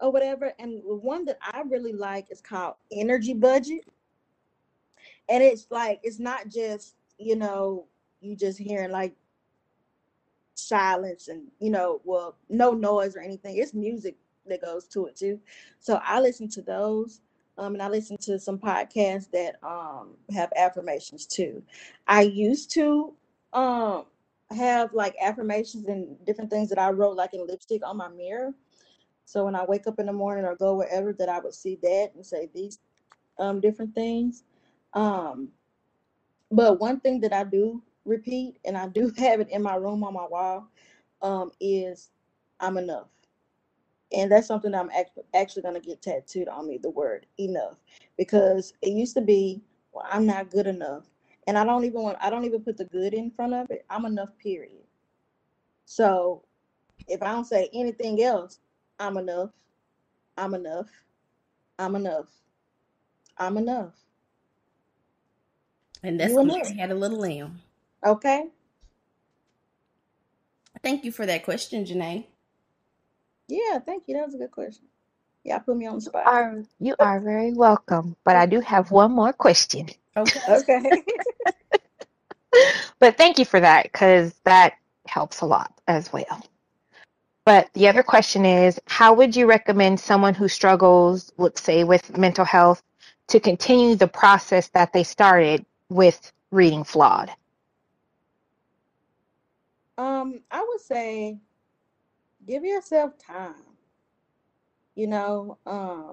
or 0.03 0.13
whatever. 0.13 0.53
And 0.59 0.83
the 0.83 0.95
one 0.97 1.25
that 1.25 1.39
i 1.41 1.63
really 1.63 1.95
like 1.95 2.31
is 2.31 2.43
called 2.43 2.75
energy 2.93 3.33
budget. 3.33 3.87
And 5.31 5.43
it's 5.43 5.67
like 5.71 6.01
it's 6.03 6.19
not 6.19 6.49
just 6.49 6.95
you 7.17 7.37
know 7.37 7.87
you 8.21 8.37
just 8.37 8.59
hearing 8.59 8.91
like 8.91 9.15
silence 10.57 11.29
and 11.29 11.45
you 11.59 11.71
know 11.71 12.03
well 12.05 12.37
no 12.51 12.73
noise 12.73 13.17
or 13.17 13.21
anything. 13.21 13.57
It's 13.57 13.73
music 13.73 14.17
that 14.47 14.63
goes 14.63 14.87
to 14.89 15.07
it 15.07 15.17
too. 15.17 15.41
So 15.81 16.01
i 16.05 16.21
listen 16.21 16.49
to 16.51 16.63
those 16.63 17.21
um 17.59 17.75
and 17.75 17.83
i 17.83 17.89
listen 17.89 18.17
to 18.19 18.39
some 18.39 18.59
podcasts 18.59 19.31
that 19.33 19.57
um 19.65 20.17
have 20.35 20.53
affirmations 20.57 21.27
too. 21.27 21.63
I 22.09 22.23
used 22.23 22.73
to 22.73 23.15
um 23.53 24.07
have 24.57 24.95
like 24.95 25.15
affirmations 25.23 25.87
and 25.89 26.25
different 26.27 26.51
things 26.51 26.69
that 26.71 26.79
i 26.79 26.91
wrote 26.91 27.17
like 27.17 27.35
in 27.35 27.47
lipstick 27.47 27.83
on 27.87 27.97
my 27.99 28.09
mirror. 28.09 28.53
So 29.27 29.45
when 29.47 29.57
i 29.57 29.65
wake 29.65 29.87
up 29.89 29.99
in 30.01 30.07
the 30.07 30.13
morning 30.15 30.45
or 30.47 30.57
go 30.57 30.77
wherever 30.77 31.13
that 31.15 31.29
i 31.31 31.41
would 31.41 31.55
see 31.55 31.79
that 31.83 32.11
and 32.17 32.27
say 32.27 32.51
these 32.55 32.81
um 33.39 33.61
different 33.61 33.95
things. 33.95 34.45
Um 34.95 35.51
but 36.51 36.81
one 36.81 37.01
thing 37.01 37.21
that 37.21 37.33
i 37.33 37.45
do 37.45 37.83
repeat 38.05 38.59
and 38.65 38.77
i 38.79 38.89
do 38.89 39.13
have 39.19 39.41
it 39.41 39.51
in 39.51 39.63
my 39.63 39.77
room 39.77 40.05
on 40.05 40.15
my 40.15 40.27
wall 40.27 40.69
um 41.23 41.51
is 41.61 42.11
i'm 42.61 42.79
enough 42.79 43.09
and 44.14 44.31
that's 44.31 44.46
something 44.46 44.75
i'm 44.75 44.90
actually 44.90 45.25
actually 45.35 45.62
going 45.62 45.75
to 45.75 45.81
get 45.81 46.03
tattooed 46.03 46.48
on 46.48 46.68
me 46.68 46.79
the 46.79 46.90
word 46.90 47.27
enough. 47.38 47.77
Because 48.16 48.75
it 48.83 48.90
used 48.90 49.14
to 49.16 49.22
be 49.22 49.62
well 49.92 50.07
i'm 50.11 50.27
not 50.27 50.51
good 50.51 50.66
enough. 50.66 51.05
And 51.46 51.59
i 51.59 51.64
don't 51.64 51.85
even 51.85 52.03
want 52.03 52.18
i 52.20 52.31
don't 52.31 52.44
even 52.44 52.62
put 52.62 52.77
the 52.77 52.85
good 52.85 53.14
in 53.14 53.31
front 53.31 53.55
of 53.55 53.70
it. 53.70 53.85
I'm 53.90 54.05
enough 54.05 54.37
period. 54.38 54.85
So 55.85 56.44
if 57.09 57.22
i 57.22 57.33
don't 57.33 57.46
say 57.46 57.68
anything 57.72 58.22
else 58.22 58.61
i'm 58.98 59.16
enough. 59.16 59.51
I'm 60.37 60.55
enough. 60.55 60.88
I'm 61.79 61.96
enough. 61.96 62.29
I'm 63.38 63.57
enough. 63.57 63.94
And 66.03 66.18
that's 66.20 66.35
when. 66.35 66.46
Mary 66.46 66.75
had 66.75 66.90
a 66.90 66.94
little 66.94 67.18
lamb. 67.18 67.61
okay. 68.05 68.46
Thank 70.83 71.05
you 71.05 71.12
for 71.12 71.27
that 71.27 71.44
question, 71.44 71.85
Janae. 71.85 72.27
Yeah 73.53 73.79
thank 73.79 74.05
you 74.09 74.15
that 74.17 74.27
was 74.27 74.35
a 74.35 74.38
good 74.38 74.51
question 74.51 74.87
yeah 75.45 75.59
put 75.59 75.77
me 75.77 75.87
on 75.87 75.97
the 75.97 76.01
spot 76.01 76.27
Are 76.27 76.62
you 76.81 76.97
are 77.01 77.21
very 77.21 77.53
welcome, 77.53 78.17
but 78.25 78.37
I 78.37 78.47
do 78.47 78.61
have 78.61 78.91
one 78.91 79.12
more 79.12 79.33
question. 79.33 79.88
Okay. 80.17 80.41
okay 80.49 81.05
But 83.01 83.17
thank 83.19 83.38
you 83.38 83.45
for 83.45 83.61
that 83.61 83.85
because 83.85 84.35
that 84.45 84.75
helps 85.07 85.41
a 85.41 85.47
lot 85.47 85.73
as 85.88 86.12
well. 86.12 86.45
But 87.45 87.71
the 87.75 87.88
other 87.88 88.03
question 88.03 88.47
is, 88.47 88.81
how 88.87 89.15
would 89.15 89.37
you 89.37 89.47
recommend 89.47 90.01
someone 90.01 90.35
who 90.35 90.49
struggles, 90.49 91.33
let's 91.38 91.62
say, 91.62 91.85
with 91.85 92.17
mental 92.19 92.45
health 92.45 92.83
to 93.29 93.41
continue 93.41 93.97
the 93.97 94.09
process 94.09 94.69
that 94.71 94.93
they 94.93 95.05
started 95.05 95.67
with 95.91 96.33
reading 96.53 96.85
flawed? 96.85 97.31
um 99.99 100.41
i 100.51 100.65
would 100.69 100.81
say 100.81 101.38
give 102.47 102.65
yourself 102.65 103.13
time 103.19 103.55
you 104.95 105.07
know 105.07 105.59
um 105.67 106.13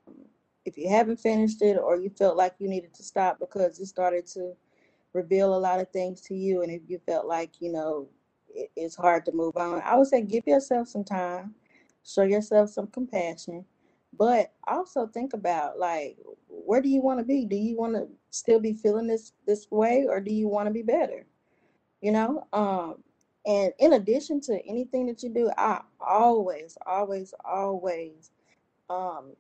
if 0.66 0.78
you 0.78 0.90
haven't 0.90 1.20
finished 1.20 1.62
it 1.62 1.78
or 1.78 1.98
you 1.98 2.10
felt 2.10 2.38
like 2.38 2.54
you 2.60 2.68
needed 2.70 2.94
to 2.94 3.04
stop 3.04 3.40
because 3.40 3.80
it 3.80 3.86
started 3.86 4.26
to 4.26 4.54
reveal 5.14 5.56
a 5.56 5.58
lot 5.58 5.80
of 5.80 5.90
things 5.90 6.22
to 6.22 6.36
you 6.36 6.62
and 6.62 6.72
if 6.72 6.82
you 6.88 7.00
felt 7.08 7.26
like 7.26 7.62
you 7.62 7.72
know 7.72 8.08
it, 8.54 8.70
it's 8.76 8.96
hard 8.96 9.26
to 9.26 9.32
move 9.32 9.56
on 9.58 9.82
i 9.84 9.96
would 9.96 10.08
say 10.08 10.22
give 10.22 10.46
yourself 10.46 10.88
some 10.88 11.04
time 11.04 11.54
show 12.04 12.24
yourself 12.24 12.70
some 12.70 12.88
compassion 12.88 13.66
but 14.18 14.54
also 14.68 15.08
think 15.08 15.34
about 15.34 15.78
like 15.80 16.18
where 16.48 16.82
do 16.82 16.90
you 16.90 17.02
want 17.02 17.20
to 17.20 17.26
be? 17.26 17.46
Do 17.46 17.56
you 17.56 17.78
want 17.78 17.96
to 17.96 18.08
still 18.32 18.60
be 18.60 18.74
feeling 18.74 19.08
this 19.08 19.34
this 19.46 19.68
way 19.72 20.06
or 20.08 20.20
do 20.20 20.34
you 20.34 20.48
want 20.48 20.68
to 20.68 20.74
be 20.74 20.82
better? 20.82 21.26
You 22.02 22.12
know 22.12 22.48
um 22.54 23.04
and 23.50 23.74
in 23.80 23.94
addition 23.96 24.42
to 24.42 24.62
anything 24.68 25.08
that 25.08 25.24
you 25.24 25.30
do 25.30 25.52
i 25.60 25.82
always 26.02 26.78
always 26.88 27.36
always 27.46 28.32
um 28.90 29.34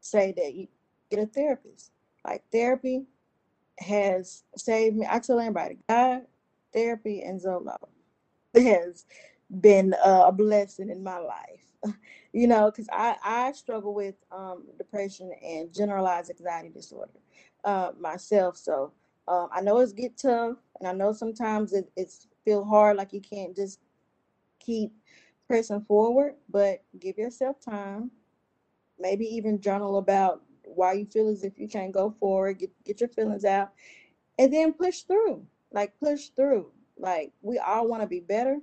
say 0.00 0.32
that 0.36 0.54
you 0.54 0.68
get 1.10 1.20
a 1.20 1.26
therapist 1.26 1.92
like 2.26 2.44
therapy 2.52 3.04
has 3.80 4.44
saved 4.56 4.96
me. 4.96 5.06
I 5.10 5.20
tell 5.20 5.40
everybody, 5.40 5.78
God, 5.88 6.22
therapy, 6.74 7.22
and 7.22 7.40
Zolo 7.40 7.76
has 8.56 9.06
been 9.60 9.94
a 10.04 10.32
blessing 10.32 10.90
in 10.90 11.04
my 11.04 11.18
life. 11.18 11.94
you 12.32 12.48
know, 12.48 12.70
because 12.70 12.88
I 12.92 13.16
I 13.24 13.52
struggle 13.52 13.94
with 13.94 14.16
um, 14.32 14.64
depression 14.78 15.32
and 15.44 15.74
generalized 15.74 16.30
anxiety 16.30 16.70
disorder 16.70 17.12
uh, 17.64 17.92
myself. 18.00 18.56
So 18.56 18.92
um, 19.28 19.50
I 19.54 19.62
know 19.62 19.78
it's 19.80 19.92
get 19.92 20.18
tough, 20.18 20.58
and 20.80 20.88
I 20.88 20.92
know 20.94 21.12
sometimes 21.12 21.74
it, 21.74 21.90
it's 21.96 22.28
feel 22.44 22.64
hard, 22.64 22.96
like 22.96 23.12
you 23.12 23.20
can't 23.20 23.56
just 23.56 23.80
keep 24.60 24.92
pressing 25.46 25.82
forward. 25.82 26.34
But 26.48 26.84
give 26.98 27.18
yourself 27.18 27.56
time. 27.60 28.10
Maybe 28.98 29.26
even 29.26 29.60
journal 29.60 29.98
about 29.98 30.42
why 30.64 30.92
you 30.94 31.06
feel 31.06 31.28
as 31.28 31.44
if 31.44 31.58
you 31.58 31.68
can't 31.68 31.92
go 31.92 32.14
forward. 32.20 32.58
Get 32.58 32.70
get 32.84 33.00
your 33.00 33.08
feelings 33.10 33.44
out 33.44 33.70
and 34.40 34.52
then 34.52 34.72
push 34.72 35.02
through 35.02 35.46
like 35.72 35.92
push 36.00 36.28
through 36.30 36.72
like 36.98 37.32
we 37.42 37.58
all 37.58 37.86
want 37.86 38.02
to 38.02 38.08
be 38.08 38.20
better 38.20 38.58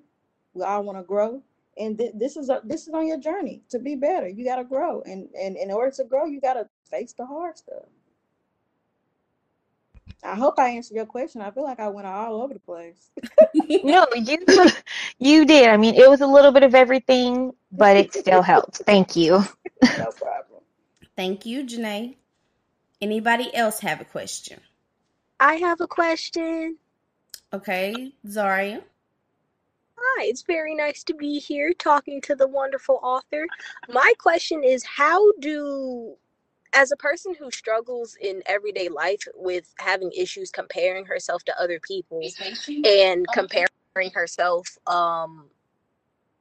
we 0.53 0.63
all 0.63 0.83
want 0.83 0.97
to 0.97 1.03
grow 1.03 1.41
and 1.77 1.97
th- 1.97 2.13
this 2.15 2.35
is 2.35 2.49
a, 2.49 2.61
this 2.65 2.87
is 2.87 2.93
on 2.93 3.07
your 3.07 3.19
journey 3.19 3.61
to 3.69 3.79
be 3.79 3.95
better 3.95 4.27
you 4.27 4.43
got 4.43 4.57
to 4.57 4.63
grow 4.63 5.01
and 5.03 5.29
and 5.39 5.55
in 5.55 5.71
order 5.71 5.91
to 5.91 6.03
grow 6.03 6.25
you 6.25 6.41
got 6.41 6.55
to 6.55 6.67
face 6.89 7.13
the 7.13 7.25
hard 7.25 7.57
stuff 7.57 7.85
i 10.23 10.35
hope 10.35 10.55
i 10.59 10.69
answered 10.69 10.95
your 10.95 11.05
question 11.05 11.41
i 11.41 11.51
feel 11.51 11.63
like 11.63 11.79
i 11.79 11.87
went 11.87 12.07
all 12.07 12.41
over 12.41 12.53
the 12.53 12.59
place 12.59 13.09
No, 13.83 14.07
you 14.15 14.39
you 15.19 15.45
did. 15.45 15.69
I 15.69 15.77
mean, 15.77 15.95
it 15.95 16.09
was 16.09 16.21
a 16.21 16.27
little 16.27 16.51
bit 16.51 16.63
of 16.63 16.75
everything, 16.75 17.53
but 17.71 17.97
it 17.97 18.13
still 18.13 18.41
helped. 18.41 18.77
Thank 18.85 19.15
you. 19.15 19.43
no 19.83 20.11
problem 20.11 20.61
Thank 21.15 21.45
you, 21.45 21.65
Janae. 21.65 22.15
Anybody 23.01 23.53
else 23.55 23.79
have 23.79 24.01
a 24.01 24.05
question? 24.05 24.59
I 25.39 25.55
have 25.55 25.81
a 25.81 25.87
question. 25.87 26.77
Okay, 27.53 28.13
Zaria. 28.29 28.83
Hi, 29.97 30.25
it's 30.25 30.43
very 30.43 30.75
nice 30.75 31.03
to 31.05 31.15
be 31.15 31.39
here 31.39 31.73
talking 31.73 32.21
to 32.21 32.35
the 32.35 32.47
wonderful 32.47 32.99
author. 33.01 33.47
My 33.89 34.13
question 34.19 34.63
is 34.63 34.83
how 34.83 35.31
do 35.39 36.15
as 36.73 36.91
a 36.91 36.97
person 36.97 37.33
who 37.39 37.49
struggles 37.51 38.17
in 38.21 38.41
everyday 38.45 38.89
life 38.89 39.21
with 39.35 39.73
having 39.79 40.11
issues 40.11 40.51
comparing 40.51 41.05
herself 41.05 41.43
to 41.43 41.61
other 41.61 41.79
people 41.79 42.21
and 42.85 43.25
comparing 43.33 44.11
herself 44.13 44.67
um 44.87 45.49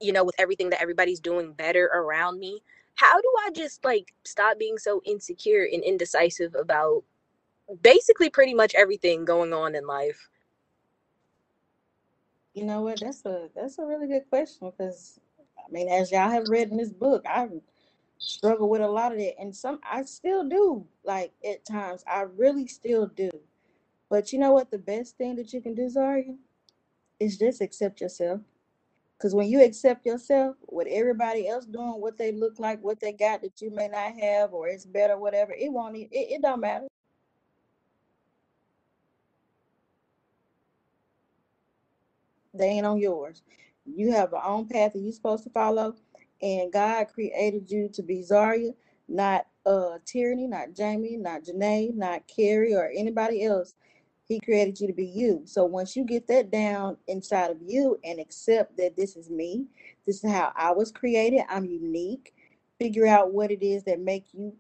you 0.01 0.13
know 0.13 0.25
with 0.25 0.35
everything 0.39 0.71
that 0.71 0.83
everybody's 0.83 1.21
doing 1.21 1.53
better 1.53 1.87
around 1.87 2.39
me, 2.39 2.63
how 2.97 3.21
do 3.21 3.33
I 3.47 3.51
just 3.51 3.85
like 3.85 4.13
stop 4.25 4.59
being 4.59 4.79
so 4.79 5.01
insecure 5.05 5.67
and 5.73 5.83
indecisive 5.83 6.55
about 6.55 7.05
basically 7.83 8.31
pretty 8.31 8.55
much 8.55 8.75
everything 8.75 9.25
going 9.25 9.53
on 9.53 9.75
in 9.75 9.87
life? 9.87 10.29
you 12.57 12.65
know 12.65 12.81
what 12.81 12.99
that's 12.99 13.25
a 13.27 13.49
that's 13.55 13.79
a 13.79 13.85
really 13.85 14.09
good 14.09 14.29
question 14.31 14.71
because 14.71 15.21
i 15.59 15.71
mean 15.71 15.89
as 15.89 16.11
y'all 16.11 16.31
have 16.31 16.49
read 16.49 16.71
in 16.71 16.79
this 16.79 16.93
book 16.93 17.23
i 17.29 17.47
struggle 18.19 18.69
with 18.69 18.83
a 18.83 18.89
lot 18.89 19.13
of 19.13 19.19
that 19.19 19.35
and 19.41 19.55
some 19.55 19.81
i 19.91 20.03
still 20.03 20.49
do 20.49 20.87
like 21.05 21.33
at 21.49 21.65
times 21.65 22.05
i 22.09 22.23
really 22.23 22.67
still 22.67 23.07
do 23.09 23.31
but 24.11 24.33
you 24.33 24.39
know 24.39 24.53
what 24.53 24.71
the 24.71 24.79
best 24.79 25.17
thing 25.19 25.37
that 25.37 25.53
you 25.53 25.61
can 25.63 25.75
do 25.75 25.89
zaria 25.89 26.35
is 27.21 27.39
just 27.39 27.61
accept 27.63 28.01
yourself 28.01 28.41
Because 29.19 29.35
when 29.35 29.49
you 29.49 29.63
accept 29.65 30.07
yourself, 30.07 30.57
with 30.69 30.89
everybody 30.91 31.49
else 31.49 31.67
doing 31.67 32.01
what 32.03 32.19
they 32.19 32.33
look 32.33 32.61
like, 32.61 32.85
what 32.85 33.01
they 33.01 33.13
got 33.13 33.43
that 33.43 33.63
you 33.63 33.71
may 33.71 33.89
not 33.89 34.15
have, 34.21 34.53
or 34.53 34.69
it's 34.69 34.87
better, 34.87 35.19
whatever, 35.19 35.55
it 35.55 35.73
won't. 35.73 35.97
It, 35.97 36.09
it 36.13 36.43
don't 36.43 36.61
matter. 36.61 36.87
They 42.55 42.67
ain't 42.67 42.87
on 42.87 42.99
yours. 42.99 43.43
You 43.85 44.13
have 44.13 44.33
your 44.33 44.45
own 44.45 44.67
path 44.69 44.93
that 44.95 44.99
you're 45.01 45.13
supposed 45.13 45.45
to 45.45 45.51
follow, 45.51 45.95
and 46.43 46.73
God 46.73 47.09
created 47.13 47.71
you 47.71 47.89
to 47.95 48.03
be 48.03 48.23
Zaria, 48.23 48.73
not 49.09 49.47
uh 49.65 49.99
Tyranny, 50.05 50.47
not 50.47 50.75
Jamie, 50.75 51.17
not 51.17 51.45
Janae, 51.45 51.95
not 51.95 52.27
Carrie, 52.29 52.75
or 52.75 52.91
anybody 52.95 53.45
else. 53.45 53.75
He 54.29 54.41
created 54.41 54.81
you 54.81 54.89
to 54.89 54.93
be 54.93 55.07
you. 55.07 55.43
So 55.45 55.65
once 55.65 55.95
you 55.95 56.05
get 56.05 56.27
that 56.29 56.51
down 56.51 56.97
inside 57.07 57.51
of 57.51 57.59
you 57.65 57.99
and 58.03 58.19
accept 58.19 58.77
that 58.77 58.97
this 58.97 59.17
is 59.17 59.31
me, 59.31 59.67
this 60.05 60.25
is 60.25 60.31
how 60.31 60.53
I 60.57 60.73
was 60.73 60.91
created, 60.91 61.43
I'm 61.49 61.65
unique. 61.65 62.35
Figure 62.81 63.07
out 63.07 63.33
what 63.33 63.53
it 63.53 63.63
is 63.65 63.85
that 63.85 64.01
make 64.01 64.27
you 64.33 64.53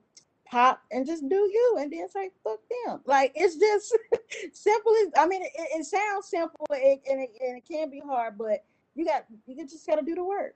pop 0.46 0.80
and 0.92 1.06
just 1.06 1.28
do 1.28 1.34
you 1.34 1.76
and 1.80 1.92
then 1.92 2.08
say 2.08 2.30
fuck 2.44 2.60
them 2.86 3.00
like 3.04 3.32
it's 3.34 3.56
just 3.56 3.96
simple 4.52 4.92
as 5.02 5.08
i 5.18 5.26
mean 5.26 5.42
it, 5.42 5.50
it 5.56 5.84
sounds 5.84 6.28
simple 6.28 6.66
and, 6.70 7.00
and, 7.10 7.20
it, 7.20 7.30
and 7.40 7.58
it 7.58 7.64
can 7.68 7.90
be 7.90 8.00
hard 8.00 8.38
but 8.38 8.64
you 8.94 9.04
got 9.04 9.24
you 9.46 9.56
just 9.66 9.86
got 9.86 9.96
to 9.96 10.02
do 10.04 10.14
the 10.14 10.24
work 10.24 10.54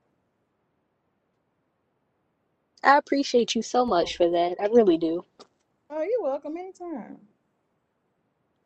I 2.83 2.97
appreciate 2.99 3.55
you 3.55 3.63
so 3.63 3.85
much 3.87 4.17
for 4.17 4.31
that. 4.31 4.57
I 4.61 4.67
really 4.67 4.99
do. 4.99 5.25
oh 5.91 6.03
you're 6.03 6.23
welcome 6.23 6.57
anytime 6.57 7.19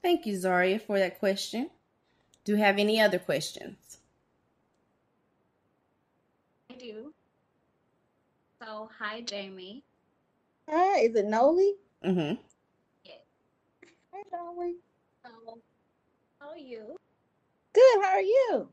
Thank 0.02 0.26
you, 0.26 0.36
Zaria, 0.36 0.78
for 0.78 0.98
that 0.98 1.18
question. 1.18 1.70
Do 2.44 2.52
you 2.52 2.58
have 2.58 2.78
any 2.78 3.00
other 3.00 3.18
questions? 3.18 3.98
I 6.70 6.74
do. 6.74 7.14
So, 8.62 8.90
hi, 8.98 9.22
Jamie. 9.22 9.82
hi 10.68 11.00
is 11.00 11.14
it 11.16 11.24
noli 11.26 11.74
Mm-hmm. 12.04 12.34
Yeah. 13.04 13.14
hi 14.12 14.22
noli 14.32 14.74
So, 15.24 15.30
how 16.40 16.48
are 16.50 16.56
you? 16.58 16.96
good 17.72 18.02
how 18.02 18.12
are 18.16 18.22
you 18.22 18.68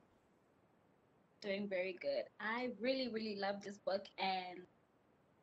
Doing 1.42 1.68
very 1.68 1.98
good. 2.00 2.26
I 2.40 2.70
really, 2.80 3.08
really 3.10 3.36
love 3.36 3.64
this 3.64 3.80
book, 3.80 4.06
and 4.20 4.60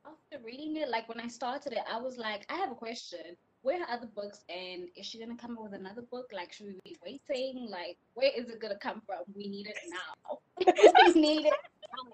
after 0.08 0.44
reading 0.44 0.76
it, 0.76 0.88
like 0.88 1.08
when 1.08 1.20
I 1.20 1.28
started 1.28 1.72
it, 1.72 1.80
I 1.90 2.00
was 2.00 2.16
like, 2.16 2.46
I 2.48 2.56
have 2.56 2.70
a 2.70 2.74
question. 2.74 3.36
Where 3.62 3.80
are 3.80 3.90
other 3.90 4.08
books, 4.14 4.44
and 4.48 4.88
is 4.96 5.04
she 5.06 5.18
gonna 5.18 5.36
come 5.36 5.58
up 5.58 5.64
with 5.64 5.74
another 5.74 6.02
book? 6.02 6.26
Like, 6.32 6.52
should 6.52 6.66
we 6.66 6.78
be 6.84 6.96
waiting? 7.04 7.68
Like, 7.68 7.98
where 8.14 8.30
is 8.36 8.48
it 8.48 8.60
gonna 8.60 8.78
come 8.78 9.02
from? 9.04 9.18
We 9.34 9.48
need 9.48 9.66
it 9.66 9.76
now. 9.88 10.38
we 11.14 11.20
need 11.20 11.46
it 11.46 11.54
now. 11.82 12.12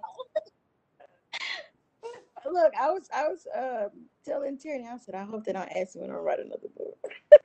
look 2.52 2.74
i 2.78 2.90
was 2.90 3.08
i 3.14 3.26
was 3.26 3.46
um 3.56 3.88
telling 4.22 4.58
Tierney, 4.58 4.86
i 4.86 4.98
said 4.98 5.14
i 5.14 5.24
hope 5.24 5.44
they 5.44 5.52
don't 5.52 5.70
ask 5.74 5.96
me 5.96 6.02
when 6.02 6.10
i 6.10 6.14
write 6.14 6.40
another 6.40 6.68
book 6.76 6.98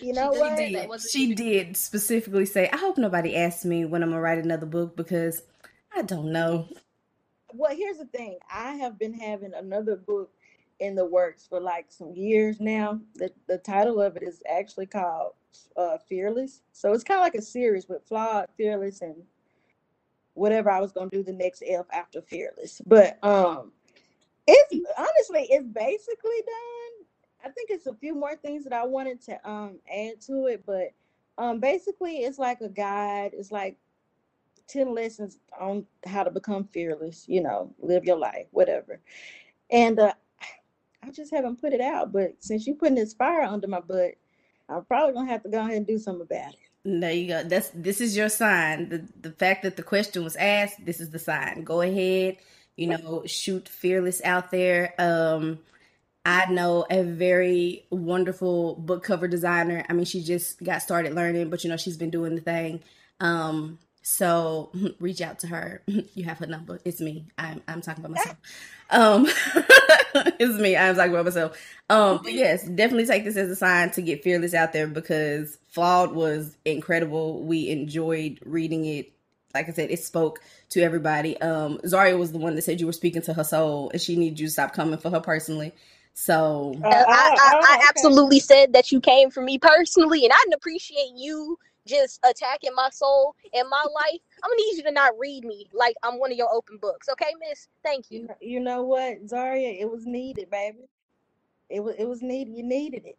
you 0.00 0.12
know 0.12 0.30
did 0.30 0.88
what 0.88 1.00
Did. 1.00 1.10
She 1.10 1.34
did 1.34 1.76
specifically 1.76 2.46
say, 2.46 2.68
I 2.72 2.76
hope 2.76 2.98
nobody 2.98 3.36
asks 3.36 3.64
me 3.64 3.84
when 3.84 4.02
I'm 4.02 4.10
gonna 4.10 4.20
write 4.20 4.38
another 4.38 4.66
book 4.66 4.96
because 4.96 5.42
I 5.94 6.02
don't 6.02 6.32
know. 6.32 6.68
Well 7.54 7.74
here's 7.74 7.98
the 7.98 8.06
thing. 8.06 8.38
I 8.52 8.74
have 8.74 8.98
been 8.98 9.14
having 9.14 9.54
another 9.54 9.96
book 9.96 10.30
in 10.80 10.94
the 10.94 11.04
works 11.04 11.46
for 11.46 11.60
like 11.60 11.86
some 11.88 12.12
years 12.14 12.60
now. 12.60 13.00
The 13.14 13.30
the 13.46 13.58
title 13.58 14.00
of 14.00 14.16
it 14.16 14.22
is 14.22 14.42
actually 14.50 14.86
called 14.86 15.32
uh 15.76 15.98
fearless. 16.08 16.62
So 16.72 16.92
it's 16.92 17.04
kind 17.04 17.18
of 17.20 17.24
like 17.24 17.34
a 17.34 17.42
series 17.42 17.88
with 17.88 18.04
flawed 18.06 18.48
fearless 18.56 19.02
and 19.02 19.14
whatever 20.34 20.70
i 20.70 20.80
was 20.80 20.92
to 20.92 21.08
do 21.10 21.22
the 21.22 21.32
next 21.32 21.62
f 21.66 21.86
after 21.92 22.22
fearless. 22.22 22.80
But 22.86 23.22
um 23.24 23.72
it's 24.46 24.74
honestly 24.98 25.46
it's 25.50 25.66
basically 25.68 26.42
done. 26.46 27.06
I 27.44 27.48
think 27.50 27.70
it's 27.70 27.86
a 27.86 27.94
few 27.94 28.14
more 28.14 28.36
things 28.36 28.64
that 28.64 28.72
i 28.72 28.84
wanted 28.84 29.20
to 29.22 29.50
um 29.50 29.78
add 29.92 30.20
to 30.22 30.46
it 30.46 30.64
but 30.66 30.92
um 31.38 31.60
basically 31.60 32.18
it's 32.18 32.38
like 32.38 32.60
a 32.60 32.68
guide. 32.68 33.32
It's 33.34 33.52
like 33.52 33.76
10 34.70 34.94
lessons 34.94 35.38
on 35.58 35.86
how 36.06 36.22
to 36.22 36.30
become 36.30 36.68
fearless, 36.72 37.24
you 37.28 37.42
know, 37.42 37.74
live 37.80 38.04
your 38.04 38.18
life, 38.18 38.46
whatever. 38.50 39.00
And 39.70 39.98
uh, 39.98 40.14
I 41.02 41.10
just 41.10 41.32
haven't 41.32 41.60
put 41.60 41.72
it 41.72 41.80
out. 41.80 42.12
But 42.12 42.34
since 42.38 42.66
you're 42.66 42.76
putting 42.76 42.94
this 42.94 43.14
fire 43.14 43.42
under 43.42 43.66
my 43.66 43.80
butt, 43.80 44.14
I'm 44.68 44.84
probably 44.84 45.14
gonna 45.14 45.30
have 45.30 45.42
to 45.42 45.48
go 45.48 45.60
ahead 45.60 45.76
and 45.76 45.86
do 45.86 45.98
something 45.98 46.22
about 46.22 46.52
it. 46.52 46.58
There 46.84 47.12
you 47.12 47.28
go. 47.28 47.42
That's 47.44 47.70
this 47.74 48.00
is 48.00 48.16
your 48.16 48.28
sign. 48.28 48.88
The 48.88 49.08
the 49.20 49.32
fact 49.32 49.62
that 49.64 49.76
the 49.76 49.82
question 49.82 50.24
was 50.24 50.36
asked, 50.36 50.84
this 50.84 51.00
is 51.00 51.10
the 51.10 51.18
sign. 51.18 51.64
Go 51.64 51.80
ahead, 51.82 52.38
you 52.76 52.86
know, 52.86 53.22
shoot 53.26 53.68
fearless 53.68 54.22
out 54.24 54.50
there. 54.50 54.94
Um 54.98 55.58
I 56.24 56.46
know 56.50 56.86
a 56.90 57.02
very 57.02 57.86
wonderful 57.90 58.76
book 58.76 59.02
cover 59.02 59.26
designer. 59.26 59.84
I 59.88 59.94
mean, 59.94 60.04
she 60.04 60.22
just 60.22 60.62
got 60.62 60.82
started 60.82 61.14
learning, 61.14 61.50
but 61.50 61.64
you 61.64 61.70
know, 61.70 61.76
she's 61.76 61.96
been 61.96 62.10
doing 62.10 62.34
the 62.34 62.40
thing. 62.40 62.82
Um 63.20 63.78
so 64.02 64.72
reach 65.00 65.20
out 65.20 65.40
to 65.40 65.48
her. 65.48 65.82
You 66.14 66.24
have 66.24 66.38
her 66.38 66.46
number. 66.46 66.80
It's 66.84 67.00
me. 67.00 67.26
I'm 67.38 67.62
I'm 67.68 67.80
talking 67.82 68.04
about 68.04 68.12
myself. 68.12 68.36
Um 68.90 69.26
it's 70.40 70.58
me. 70.60 70.76
I'm 70.76 70.96
talking 70.96 71.12
about 71.12 71.26
myself. 71.26 71.58
Um 71.90 72.20
but 72.22 72.32
yes, 72.34 72.64
definitely 72.64 73.06
take 73.06 73.24
this 73.24 73.36
as 73.36 73.50
a 73.50 73.56
sign 73.56 73.90
to 73.92 74.02
get 74.02 74.24
fearless 74.24 74.54
out 74.54 74.72
there 74.72 74.86
because 74.88 75.58
Flawed 75.68 76.12
was 76.14 76.56
incredible. 76.64 77.42
We 77.44 77.70
enjoyed 77.70 78.40
reading 78.44 78.84
it. 78.86 79.12
Like 79.54 79.68
I 79.68 79.72
said, 79.72 79.90
it 79.90 80.00
spoke 80.02 80.40
to 80.70 80.82
everybody. 80.82 81.40
Um 81.40 81.80
Zaria 81.86 82.16
was 82.18 82.32
the 82.32 82.38
one 82.38 82.56
that 82.56 82.62
said 82.62 82.80
you 82.80 82.86
were 82.86 82.92
speaking 82.92 83.22
to 83.22 83.34
her 83.34 83.44
soul 83.44 83.90
and 83.92 84.00
she 84.02 84.16
needs 84.16 84.40
you 84.40 84.48
to 84.48 84.52
stop 84.52 84.74
coming 84.74 84.98
for 84.98 85.10
her 85.10 85.20
personally. 85.20 85.72
So 86.14 86.84
Uh, 86.84 87.04
I, 87.08 87.30
oh, 87.32 87.38
I, 87.38 87.52
oh, 87.52 87.60
I 87.62 87.78
okay. 87.78 87.88
absolutely 87.90 88.40
said 88.40 88.72
that 88.74 88.92
you 88.92 89.00
came 89.00 89.30
for 89.30 89.42
me 89.42 89.58
personally, 89.58 90.24
and 90.24 90.32
I 90.32 90.38
didn't 90.44 90.54
appreciate 90.54 91.12
you 91.16 91.58
just 91.86 92.20
attacking 92.24 92.74
my 92.74 92.90
soul 92.90 93.34
and 93.54 93.68
my 93.68 93.82
life. 93.82 94.20
I'm 94.42 94.50
gonna 94.50 94.56
need 94.56 94.76
you 94.78 94.82
to 94.84 94.92
not 94.92 95.18
read 95.18 95.44
me 95.44 95.68
like 95.72 95.96
I'm 96.02 96.18
one 96.18 96.32
of 96.32 96.38
your 96.38 96.52
open 96.52 96.78
books, 96.78 97.08
okay, 97.10 97.32
Miss? 97.48 97.68
Thank 97.84 98.06
You 98.10 98.28
you. 98.40 98.60
know, 98.60 98.82
what, 98.82 99.18
Zaria? 99.28 99.70
It 99.70 99.90
was 99.90 100.06
needed, 100.06 100.50
baby. 100.50 100.88
It 101.68 101.80
was 101.80 101.94
it 101.98 102.06
was 102.06 102.22
needed. 102.22 102.56
You 102.56 102.64
needed 102.64 103.06
it. 103.06 103.18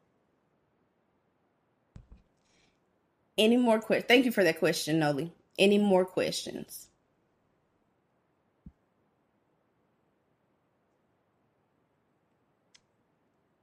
any 3.38 3.58
more 3.58 3.80
questions? 3.80 4.08
Thank 4.08 4.26
you 4.26 4.32
for 4.32 4.44
that 4.44 4.60
question, 4.60 5.00
Noli. 5.00 5.32
Any 5.60 5.78
more 5.78 6.06
questions? 6.06 6.88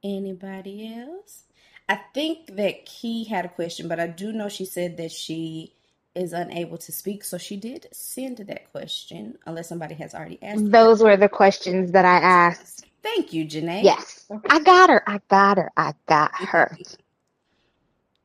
Anybody 0.03 0.93
else? 0.95 1.45
I 1.89 1.95
think 2.13 2.55
that 2.55 2.85
Key 2.85 3.25
had 3.25 3.45
a 3.45 3.49
question, 3.49 3.87
but 3.87 3.99
I 3.99 4.07
do 4.07 4.31
know 4.31 4.47
she 4.47 4.65
said 4.65 4.97
that 4.97 5.11
she 5.11 5.73
is 6.15 6.33
unable 6.33 6.77
to 6.77 6.91
speak, 6.91 7.23
so 7.23 7.37
she 7.39 7.57
did 7.57 7.87
send 7.91 8.37
that 8.37 8.71
question, 8.71 9.39
unless 9.47 9.69
somebody 9.69 9.95
has 9.95 10.13
already 10.13 10.41
asked 10.43 10.65
her. 10.65 10.69
Those 10.69 11.03
were 11.03 11.17
the 11.17 11.29
questions 11.29 11.91
that 11.93 12.05
I 12.05 12.17
asked. 12.17 12.85
Thank 13.01 13.33
you, 13.33 13.45
Janae. 13.45 13.83
Yes. 13.83 14.25
Okay. 14.29 14.47
I 14.49 14.59
got 14.59 14.89
her. 14.91 15.03
I 15.09 15.19
got 15.29 15.57
her. 15.57 15.71
I 15.75 15.93
got 16.07 16.35
her. 16.35 16.77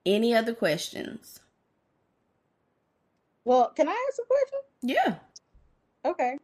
Any 0.05 0.35
other 0.35 0.55
questions? 0.55 1.41
Well, 3.45 3.71
can 3.71 3.89
I 3.89 4.07
ask 4.11 4.21
a 4.21 4.27
question? 4.27 4.61
Yeah. 4.83 5.17
Okay. 6.05 6.39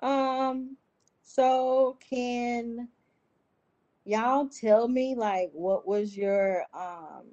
Um, 0.00 0.76
so 1.22 1.98
can 2.10 2.88
y'all 4.04 4.48
tell 4.48 4.88
me 4.88 5.14
like 5.14 5.50
what 5.52 5.86
was 5.86 6.16
your 6.16 6.64
um 6.74 7.24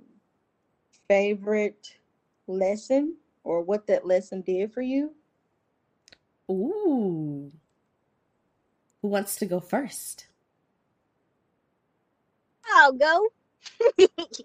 favorite 1.07 1.95
lesson 2.47 3.15
or 3.43 3.61
what 3.61 3.87
that 3.87 4.05
lesson 4.05 4.41
did 4.41 4.73
for 4.73 4.81
you? 4.81 5.13
Ooh. 6.49 7.51
Who 9.01 9.07
wants 9.07 9.35
to 9.37 9.45
go 9.45 9.59
first? 9.59 10.27
I'll 12.75 12.93
go. 12.93 13.27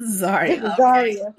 Zaria. 0.02 0.60
This 0.60 0.70
is 0.70 0.72
Zaria. 0.76 1.34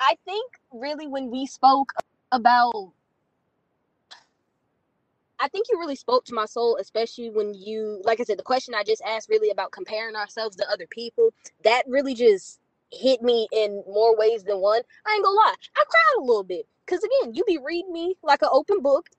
I 0.00 0.16
think 0.24 0.52
really 0.72 1.06
when 1.06 1.30
we 1.30 1.46
spoke 1.46 1.92
about 2.32 2.92
I 5.42 5.48
think 5.48 5.66
you 5.70 5.78
really 5.78 5.96
spoke 5.96 6.24
to 6.26 6.34
my 6.34 6.46
soul, 6.46 6.78
especially 6.80 7.28
when 7.28 7.52
you, 7.52 8.00
like 8.04 8.20
I 8.20 8.24
said, 8.24 8.38
the 8.38 8.44
question 8.44 8.74
I 8.74 8.84
just 8.84 9.02
asked 9.02 9.28
really 9.28 9.50
about 9.50 9.72
comparing 9.72 10.14
ourselves 10.14 10.54
to 10.56 10.70
other 10.70 10.86
people. 10.88 11.34
That 11.64 11.82
really 11.88 12.14
just 12.14 12.60
hit 12.92 13.22
me 13.22 13.48
in 13.52 13.82
more 13.88 14.16
ways 14.16 14.44
than 14.44 14.58
one. 14.58 14.82
I 15.04 15.14
ain't 15.14 15.24
gonna 15.24 15.36
lie, 15.36 15.54
I 15.76 15.84
cried 15.88 16.18
a 16.18 16.24
little 16.24 16.44
bit 16.44 16.66
because 16.86 17.02
again, 17.02 17.34
you 17.34 17.42
be 17.44 17.58
reading 17.58 17.92
me 17.92 18.14
like 18.22 18.42
an 18.42 18.50
open 18.52 18.82
book, 18.82 19.10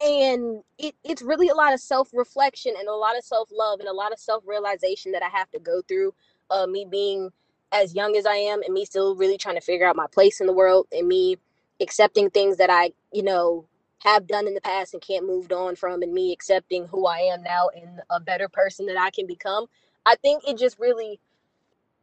and 0.00 0.62
it, 0.78 0.94
it's 1.04 1.20
really 1.20 1.48
a 1.48 1.54
lot 1.54 1.74
of 1.74 1.80
self 1.80 2.08
reflection 2.14 2.72
and 2.78 2.88
a 2.88 2.94
lot 2.94 3.18
of 3.18 3.24
self 3.24 3.50
love 3.52 3.80
and 3.80 3.88
a 3.88 3.92
lot 3.92 4.12
of 4.12 4.18
self 4.18 4.42
realization 4.46 5.12
that 5.12 5.22
I 5.22 5.28
have 5.28 5.50
to 5.50 5.58
go 5.58 5.82
through. 5.86 6.14
Uh, 6.50 6.66
me 6.66 6.86
being 6.90 7.30
as 7.72 7.94
young 7.94 8.16
as 8.16 8.26
I 8.26 8.34
am 8.34 8.62
and 8.62 8.74
me 8.74 8.84
still 8.84 9.14
really 9.14 9.38
trying 9.38 9.54
to 9.56 9.60
figure 9.60 9.86
out 9.86 9.94
my 9.94 10.06
place 10.10 10.40
in 10.40 10.48
the 10.48 10.52
world 10.52 10.88
and 10.90 11.06
me 11.06 11.36
accepting 11.80 12.30
things 12.30 12.56
that 12.56 12.70
I, 12.70 12.92
you 13.12 13.22
know, 13.22 13.66
have 14.00 14.26
done 14.26 14.46
in 14.46 14.54
the 14.54 14.60
past 14.60 14.94
and 14.94 15.02
can't 15.02 15.26
move 15.26 15.50
on 15.52 15.76
from 15.76 16.02
and 16.02 16.12
me 16.12 16.32
accepting 16.32 16.86
who 16.86 17.06
I 17.06 17.18
am 17.18 17.42
now 17.42 17.68
and 17.74 18.00
a 18.10 18.18
better 18.18 18.48
person 18.48 18.86
that 18.86 18.98
I 18.98 19.10
can 19.10 19.26
become. 19.26 19.66
I 20.06 20.16
think 20.16 20.42
it 20.46 20.58
just 20.58 20.78
really 20.78 21.20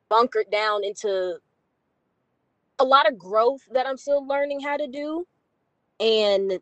bunkered 0.10 0.50
down 0.52 0.84
into 0.84 1.38
a 2.80 2.84
lot 2.84 3.08
of 3.08 3.18
growth 3.18 3.62
that 3.72 3.88
I'm 3.88 3.98
still 3.98 4.26
learning 4.26 4.60
how 4.60 4.78
to 4.78 4.88
do 4.88 5.26
and 6.00 6.60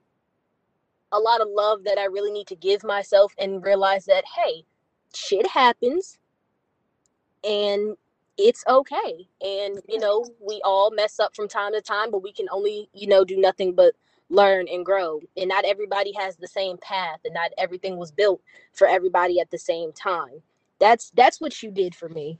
a 1.12 1.20
lot 1.20 1.42
of 1.42 1.48
love 1.52 1.84
that 1.84 1.98
I 1.98 2.06
really 2.06 2.32
need 2.32 2.48
to 2.48 2.56
give 2.56 2.84
myself 2.84 3.34
and 3.38 3.64
realize 3.64 4.06
that 4.06 4.24
hey, 4.38 4.64
shit 5.14 5.48
happens 5.48 6.18
and 7.44 7.98
it's 8.38 8.64
okay. 8.68 9.28
And 9.42 9.82
you 9.88 10.00
know, 10.00 10.26
we 10.46 10.62
all 10.64 10.92
mess 10.92 11.20
up 11.20 11.36
from 11.36 11.48
time 11.50 11.74
to 11.74 11.82
time, 11.82 12.12
but 12.12 12.24
we 12.24 12.32
can 12.32 12.48
only, 12.52 12.90
you 12.94 13.08
know, 13.08 13.26
do 13.26 13.38
nothing 13.38 13.74
but 13.74 13.96
learn 14.30 14.68
and 14.68 14.86
grow. 14.86 15.20
And 15.38 15.50
not 15.50 15.66
everybody 15.66 16.14
has 16.18 16.36
the 16.36 16.48
same 16.48 16.78
path 16.78 17.20
and 17.26 17.34
not 17.34 17.52
everything 17.58 17.98
was 17.98 18.12
built 18.12 18.42
for 18.74 18.88
everybody 18.88 19.40
at 19.40 19.52
the 19.52 19.58
same 19.58 19.92
time. 19.94 20.42
That's 20.80 21.12
that's 21.12 21.40
what 21.40 21.62
you 21.64 21.72
did 21.72 21.96
for 21.96 22.10
me. 22.10 22.40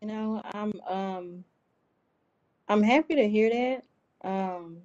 You 0.00 0.08
know, 0.08 0.42
I'm 0.52 0.72
um 0.88 1.44
I'm 2.68 2.82
happy 2.82 3.14
to 3.16 3.28
hear 3.28 3.50
that. 3.50 4.28
Um 4.28 4.78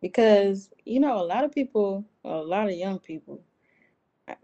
because 0.00 0.70
you 0.84 1.00
know 1.00 1.20
a 1.20 1.24
lot 1.24 1.44
of 1.44 1.52
people, 1.52 2.04
a 2.24 2.36
lot 2.36 2.68
of 2.68 2.74
young 2.74 2.98
people 2.98 3.40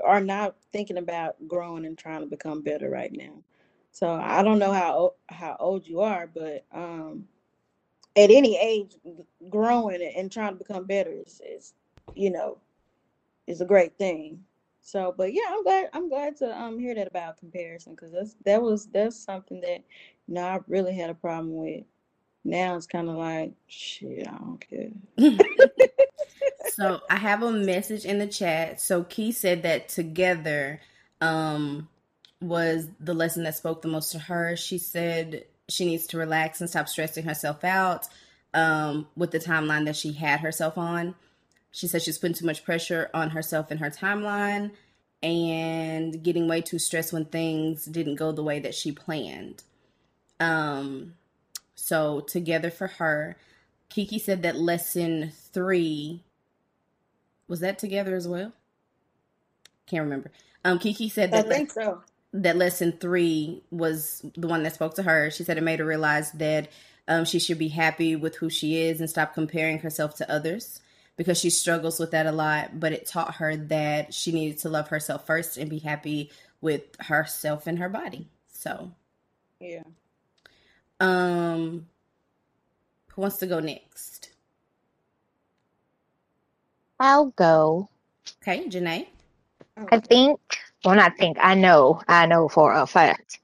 are 0.05 0.21
not 0.21 0.57
thinking 0.73 0.99
about 0.99 1.37
growing 1.47 1.85
and 1.85 1.99
trying 1.99 2.21
to 2.21 2.27
become 2.27 2.63
better 2.63 2.89
right 2.91 3.13
now. 3.13 3.43
So 3.93 4.11
I 4.11 4.43
don't 4.43 4.59
know 4.59 4.73
how 4.73 5.15
how 5.29 5.57
old 5.61 5.87
you 5.87 6.01
are, 6.01 6.27
but 6.27 6.65
um 6.73 7.29
at 8.17 8.31
any 8.31 8.57
age 8.59 8.97
growing 9.51 10.03
and 10.17 10.31
trying 10.31 10.53
to 10.53 10.65
become 10.65 10.85
better 10.85 11.11
is, 11.11 11.41
is 11.45 11.75
you 12.15 12.31
know 12.31 12.59
is 13.47 13.61
a 13.61 13.67
great 13.67 13.97
thing. 13.99 14.41
So, 14.81 15.15
but 15.17 15.33
yeah, 15.33 15.45
I'm 15.49 15.63
glad 15.65 15.89
I'm 15.93 16.09
glad 16.09 16.37
to 16.39 16.61
um 16.61 16.79
hear 16.79 16.95
that 16.95 17.09
about 17.09 17.39
comparison 17.39 17.95
because 17.95 18.13
that's 18.13 18.37
that 18.45 18.63
was 18.63 18.87
that's 18.87 19.17
something 19.17 19.61
that 19.63 19.83
you 20.27 20.35
know 20.35 20.45
I 20.45 20.61
really 20.69 20.95
had 20.95 21.11
a 21.11 21.15
problem 21.15 21.57
with. 21.57 21.85
Now 22.45 22.77
it's 22.77 22.87
kind 22.87 23.09
of 23.09 23.17
like 23.17 23.53
shit, 23.67 24.29
I 24.29 24.37
don't 24.37 24.61
care. 24.61 24.91
so 26.75 27.01
I 27.09 27.17
have 27.17 27.43
a 27.43 27.51
message 27.51 28.05
in 28.05 28.19
the 28.19 28.27
chat. 28.27 28.81
So 28.81 29.05
Key 29.05 29.33
said 29.33 29.63
that 29.63 29.89
together 29.89 30.81
um 31.21 31.89
was 32.43 32.89
the 33.01 33.15
lesson 33.15 33.45
that 33.45 33.57
spoke 33.57 33.81
the 33.81 33.89
most 33.89 34.13
to 34.13 34.19
her. 34.19 34.55
She 34.57 34.77
said 34.77 35.45
she 35.69 35.85
needs 35.85 36.07
to 36.09 36.19
relax 36.19 36.61
and 36.61 36.69
stop 36.69 36.89
stressing 36.89 37.25
herself 37.25 37.65
out 37.65 38.07
um, 38.53 39.07
with 39.17 39.31
the 39.31 39.39
timeline 39.39 39.85
that 39.87 39.97
she 39.97 40.13
had 40.13 40.41
herself 40.41 40.79
on. 40.79 41.15
She 41.71 41.89
says 41.89 42.03
she's 42.05 42.19
putting 42.19 42.37
too 42.37 42.47
much 42.47 42.65
pressure 42.65 43.11
on 43.13 43.31
herself 43.31 43.71
and 43.71 43.81
her 43.81 43.91
timeline 43.91 44.71
and 45.23 46.23
getting 46.23 46.47
way 46.47 46.61
too 46.61 46.79
stressed 46.79 47.13
when 47.13 47.25
things 47.25 47.87
didn't 47.87 48.17
go 48.17 48.31
the 48.31 48.45
way 48.45 48.61
that 48.61 48.75
she 48.75 48.93
planned. 48.93 49.63
Um, 50.39 51.15
so, 51.75 52.21
together 52.21 52.71
for 52.71 52.87
her, 52.87 53.37
Kiki 53.89 54.19
said 54.19 54.43
that 54.43 54.57
lesson 54.57 55.33
three 55.53 56.23
was 57.49 57.61
that 57.61 57.79
together 57.79 58.15
as 58.15 58.27
well? 58.27 58.53
Can't 59.87 60.05
remember. 60.05 60.31
Um, 60.65 60.79
Kiki 60.79 61.09
said 61.09 61.31
that. 61.33 61.47
I 61.47 61.49
think 61.49 61.71
so. 61.71 62.03
That 62.35 62.57
lesson 62.57 62.93
three 62.93 63.63
was 63.71 64.27
the 64.37 64.49
one 64.49 64.65
that 64.65 64.75
spoke 64.75 64.97
to 64.97 65.05
her. 65.05 65.31
She 65.31 65.45
said 65.45 65.59
it 65.59 65.63
made 65.63 65.81
her 65.81 65.87
realize 65.87 66.33
that 66.33 66.69
um, 67.09 67.25
she 67.25 67.39
should 67.39 67.59
be 67.59 67.69
happy 67.69 68.17
with 68.17 68.37
who 68.37 68.51
she 68.51 68.79
is 68.83 69.01
and 69.01 69.11
stop 69.11 69.35
comparing 69.35 69.81
herself 69.81 70.17
to 70.17 70.31
others 70.31 70.83
because 71.17 71.39
she 71.39 71.51
struggles 71.51 72.01
with 72.01 72.11
that 72.13 72.27
a 72.27 72.33
lot. 72.33 72.81
But 72.81 72.93
it 72.93 73.07
taught 73.07 73.37
her 73.37 73.57
that 73.57 74.15
she 74.15 74.33
needed 74.33 74.59
to 74.61 74.71
love 74.71 74.89
herself 74.89 75.27
first 75.27 75.59
and 75.59 75.71
be 75.71 75.79
happy 75.81 76.33
with 76.61 76.83
herself 77.01 77.69
and 77.69 77.79
her 77.79 77.91
body. 77.91 78.29
So, 78.49 78.93
yeah. 79.61 79.85
Um, 81.01 81.89
who 83.13 83.23
wants 83.23 83.39
to 83.39 83.47
go 83.47 83.61
next? 83.61 84.31
I'll 87.01 87.27
go. 87.27 87.89
Okay, 88.43 88.67
Janae. 88.69 89.09
I 89.91 90.01
think, 90.01 90.41
well, 90.85 90.97
not 90.97 91.17
think, 91.19 91.37
I 91.41 91.55
know, 91.55 92.01
I 92.09 92.27
know 92.27 92.49
for 92.49 92.73
a 92.73 92.87
fact. 92.87 93.41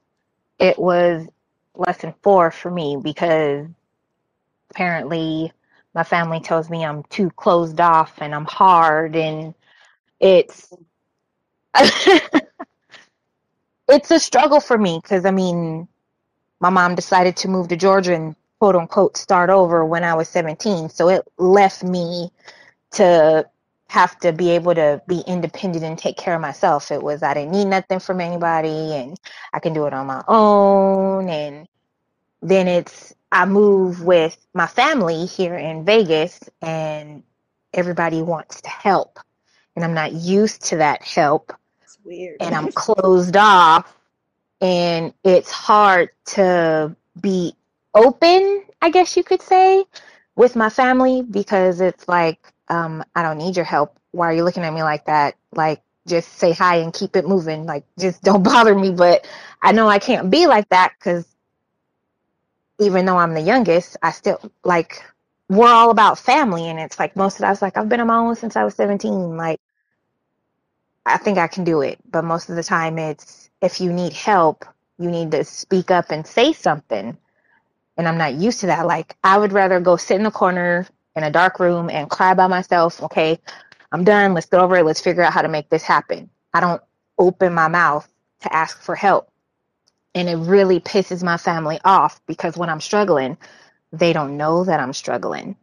It 0.59 0.79
was 0.79 1.27
lesson 1.75 2.13
four 2.23 2.51
for 2.51 2.71
me 2.71 2.97
because 3.01 3.67
apparently 4.71 5.51
my 5.93 6.03
family 6.03 6.39
tells 6.39 6.69
me 6.69 6.85
I'm 6.85 7.03
too 7.03 7.29
closed 7.31 7.79
off 7.81 8.21
and 8.21 8.33
I'm 8.35 8.45
hard 8.45 9.15
and 9.15 9.53
it's 10.19 10.71
it's 11.75 12.41
a 14.11 14.19
struggle 14.19 14.59
for 14.59 14.77
me 14.77 14.99
because 15.01 15.25
I 15.25 15.31
mean 15.31 15.87
my 16.59 16.69
mom 16.69 16.95
decided 16.95 17.37
to 17.37 17.47
move 17.49 17.67
to 17.69 17.75
Georgia 17.77 18.15
and 18.15 18.35
quote 18.59 18.75
unquote 18.75 19.17
start 19.17 19.49
over 19.49 19.85
when 19.85 20.03
I 20.03 20.13
was 20.15 20.29
17 20.29 20.89
so 20.89 21.09
it 21.09 21.27
left 21.37 21.83
me 21.83 22.31
to 22.93 23.47
have 23.91 24.17
to 24.17 24.31
be 24.31 24.51
able 24.51 24.73
to 24.73 25.01
be 25.05 25.21
independent 25.27 25.83
and 25.83 25.97
take 25.97 26.15
care 26.15 26.33
of 26.33 26.39
myself. 26.39 26.91
It 26.91 27.03
was 27.03 27.21
I 27.21 27.33
didn't 27.33 27.51
need 27.51 27.65
nothing 27.65 27.99
from 27.99 28.21
anybody 28.21 28.95
and 28.95 29.19
I 29.51 29.59
can 29.59 29.73
do 29.73 29.85
it 29.85 29.93
on 29.93 30.07
my 30.07 30.23
own 30.29 31.27
and 31.27 31.67
then 32.41 32.69
it's 32.69 33.13
I 33.33 33.45
move 33.45 34.01
with 34.01 34.37
my 34.53 34.65
family 34.65 35.25
here 35.25 35.55
in 35.55 35.83
Vegas 35.83 36.39
and 36.61 37.21
everybody 37.73 38.21
wants 38.21 38.61
to 38.61 38.69
help 38.69 39.19
and 39.75 39.83
I'm 39.83 39.93
not 39.93 40.13
used 40.13 40.63
to 40.67 40.77
that 40.77 41.01
help. 41.01 41.53
It's 41.81 41.99
weird. 42.05 42.37
And 42.39 42.55
I'm 42.55 42.71
closed 42.71 43.35
off 43.35 43.93
and 44.61 45.13
it's 45.25 45.51
hard 45.51 46.11
to 46.27 46.95
be 47.19 47.53
open, 47.93 48.63
I 48.81 48.89
guess 48.89 49.17
you 49.17 49.23
could 49.25 49.41
say, 49.41 49.83
with 50.37 50.55
my 50.55 50.69
family 50.69 51.23
because 51.23 51.81
it's 51.81 52.07
like 52.07 52.39
um, 52.71 53.03
I 53.13 53.21
don't 53.21 53.37
need 53.37 53.57
your 53.57 53.65
help. 53.65 53.99
Why 54.11 54.27
are 54.27 54.33
you 54.33 54.43
looking 54.45 54.63
at 54.63 54.73
me 54.73 54.81
like 54.81 55.05
that? 55.05 55.35
Like, 55.53 55.81
just 56.07 56.29
say 56.29 56.53
hi 56.53 56.77
and 56.77 56.93
keep 56.93 57.15
it 57.17 57.27
moving. 57.27 57.65
Like, 57.65 57.83
just 57.99 58.23
don't 58.23 58.43
bother 58.43 58.73
me. 58.73 58.91
But 58.91 59.27
I 59.61 59.73
know 59.73 59.87
I 59.87 59.99
can't 59.99 60.31
be 60.31 60.47
like 60.47 60.69
that 60.69 60.93
because 60.97 61.27
even 62.79 63.05
though 63.05 63.17
I'm 63.17 63.33
the 63.33 63.41
youngest, 63.41 63.97
I 64.01 64.11
still 64.11 64.39
like 64.63 65.03
we're 65.49 65.67
all 65.67 65.91
about 65.91 66.17
family, 66.17 66.69
and 66.69 66.79
it's 66.79 66.97
like 66.97 67.15
most 67.17 67.39
of 67.39 67.43
us 67.43 67.61
like 67.61 67.77
I've 67.77 67.89
been 67.89 67.99
on 67.99 68.07
my 68.07 68.17
own 68.17 68.35
since 68.35 68.55
I 68.55 68.63
was 68.63 68.73
17. 68.75 69.35
Like, 69.35 69.59
I 71.05 71.17
think 71.17 71.37
I 71.37 71.47
can 71.47 71.65
do 71.65 71.81
it, 71.81 71.99
but 72.09 72.23
most 72.23 72.49
of 72.49 72.55
the 72.55 72.63
time 72.63 72.97
it's 72.97 73.49
if 73.61 73.81
you 73.81 73.91
need 73.91 74.13
help, 74.13 74.63
you 74.97 75.11
need 75.11 75.31
to 75.31 75.43
speak 75.43 75.91
up 75.91 76.09
and 76.09 76.25
say 76.25 76.53
something. 76.53 77.17
And 77.97 78.07
I'm 78.07 78.17
not 78.17 78.35
used 78.35 78.61
to 78.61 78.67
that. 78.67 78.87
Like, 78.87 79.17
I 79.23 79.37
would 79.37 79.51
rather 79.51 79.81
go 79.81 79.97
sit 79.97 80.15
in 80.15 80.23
the 80.23 80.31
corner 80.31 80.87
in 81.15 81.23
a 81.23 81.31
dark 81.31 81.59
room 81.59 81.89
and 81.89 82.09
cry 82.09 82.33
by 82.33 82.47
myself. 82.47 83.01
Okay, 83.03 83.39
I'm 83.91 84.03
done. 84.03 84.33
Let's 84.33 84.47
get 84.47 84.59
over 84.59 84.77
it. 84.77 84.85
Let's 84.85 85.01
figure 85.01 85.23
out 85.23 85.33
how 85.33 85.41
to 85.41 85.49
make 85.49 85.69
this 85.69 85.83
happen. 85.83 86.29
I 86.53 86.59
don't 86.59 86.81
open 87.17 87.53
my 87.53 87.67
mouth 87.67 88.07
to 88.41 88.53
ask 88.53 88.81
for 88.81 88.95
help. 88.95 89.29
And 90.13 90.27
it 90.27 90.35
really 90.35 90.79
pisses 90.79 91.23
my 91.23 91.37
family 91.37 91.79
off 91.85 92.21
because 92.25 92.57
when 92.57 92.69
I'm 92.69 92.81
struggling, 92.81 93.37
they 93.93 94.13
don't 94.13 94.37
know 94.37 94.63
that 94.65 94.79
I'm 94.79 94.93
struggling. 94.93 95.55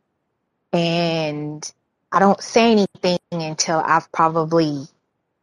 And 0.73 1.71
I 2.13 2.19
don't 2.19 2.41
say 2.41 2.73
anything 2.73 3.19
until 3.31 3.83
I've 3.85 4.11
probably 4.13 4.87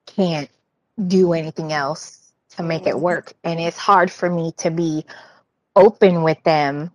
can't 0.06 0.50
do 1.08 1.34
anything 1.34 1.72
else 1.74 2.32
to 2.56 2.64
make 2.64 2.88
it 2.88 3.00
work. 3.00 3.34
And 3.44 3.60
it's 3.60 3.78
hard 3.78 4.12
for 4.12 4.30
me 4.30 4.54
to 4.58 4.72
be 4.72 5.06
open 5.76 6.24
with 6.24 6.42
them 6.44 6.92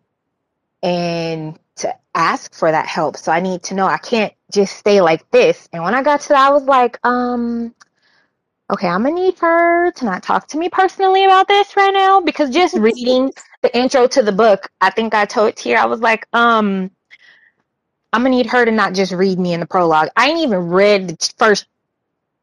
and 0.83 1.59
to 1.77 1.95
ask 2.15 2.55
for 2.55 2.71
that 2.71 2.87
help. 2.87 3.17
So 3.17 3.33
I 3.33 3.41
need 3.41 3.63
to 3.65 3.75
know 3.75 3.87
I 3.87 3.99
can't 3.99 4.33
just 4.53 4.77
stay 4.77 5.01
like 5.01 5.31
this. 5.31 5.69
And 5.73 5.83
when 5.83 5.95
I 5.95 6.03
got 6.03 6.21
to 6.23 6.29
that, 6.31 6.49
I 6.49 6.51
was 6.51 6.65
like, 6.65 6.99
um, 7.05 7.75
okay, 8.71 8.89
I'm 8.89 9.03
gonna 9.03 9.15
need 9.15 9.39
her 9.39 9.91
to 9.91 10.05
not 10.05 10.23
talk 10.23 10.49
to 10.49 10.59
me 10.59 10.69
personally 10.69 11.25
about 11.25 11.49
this 11.49 11.77
right 11.77 11.93
now 11.93 12.21
because 12.21 12.51
just 12.51 12.77
reading 12.77 13.33
the 13.63 13.77
intro 13.77 14.07
to 14.09 14.23
the 14.23 14.33
book, 14.33 14.69
I 14.81 14.91
think 14.91 15.15
I 15.15 15.25
told 15.25 15.59
here, 15.59 15.79
I 15.79 15.87
was 15.87 16.01
like, 16.01 16.27
um, 16.33 16.91
I'm 18.13 18.23
gonna 18.23 18.31
need 18.31 18.47
her 18.47 18.65
to 18.65 18.71
not 18.71 18.95
just 18.95 19.13
read 19.13 19.39
me 19.39 19.53
in 19.53 19.61
the 19.61 19.67
prologue. 19.67 20.09
I 20.17 20.29
ain't 20.31 20.41
even 20.41 20.69
read 20.69 21.09
the 21.09 21.35
first 21.39 21.67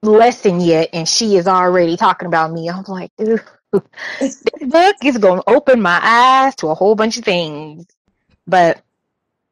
lesson 0.04 0.60
yet, 0.62 0.90
and 0.94 1.08
she 1.08 1.36
is 1.38 1.48
already 1.48 1.98
talking 1.98 2.28
about 2.28 2.52
me. 2.52 2.70
I'm 2.70 2.84
like, 2.88 3.12
this 3.18 4.44
book 4.62 4.96
is 5.04 5.18
gonna 5.18 5.44
open 5.48 5.82
my 5.82 6.00
eyes 6.02 6.56
to 6.58 6.68
a 6.68 6.76
whole 6.76 6.96
bunch 6.96 7.18
of 7.18 7.26
things. 7.26 7.86
But 8.48 8.82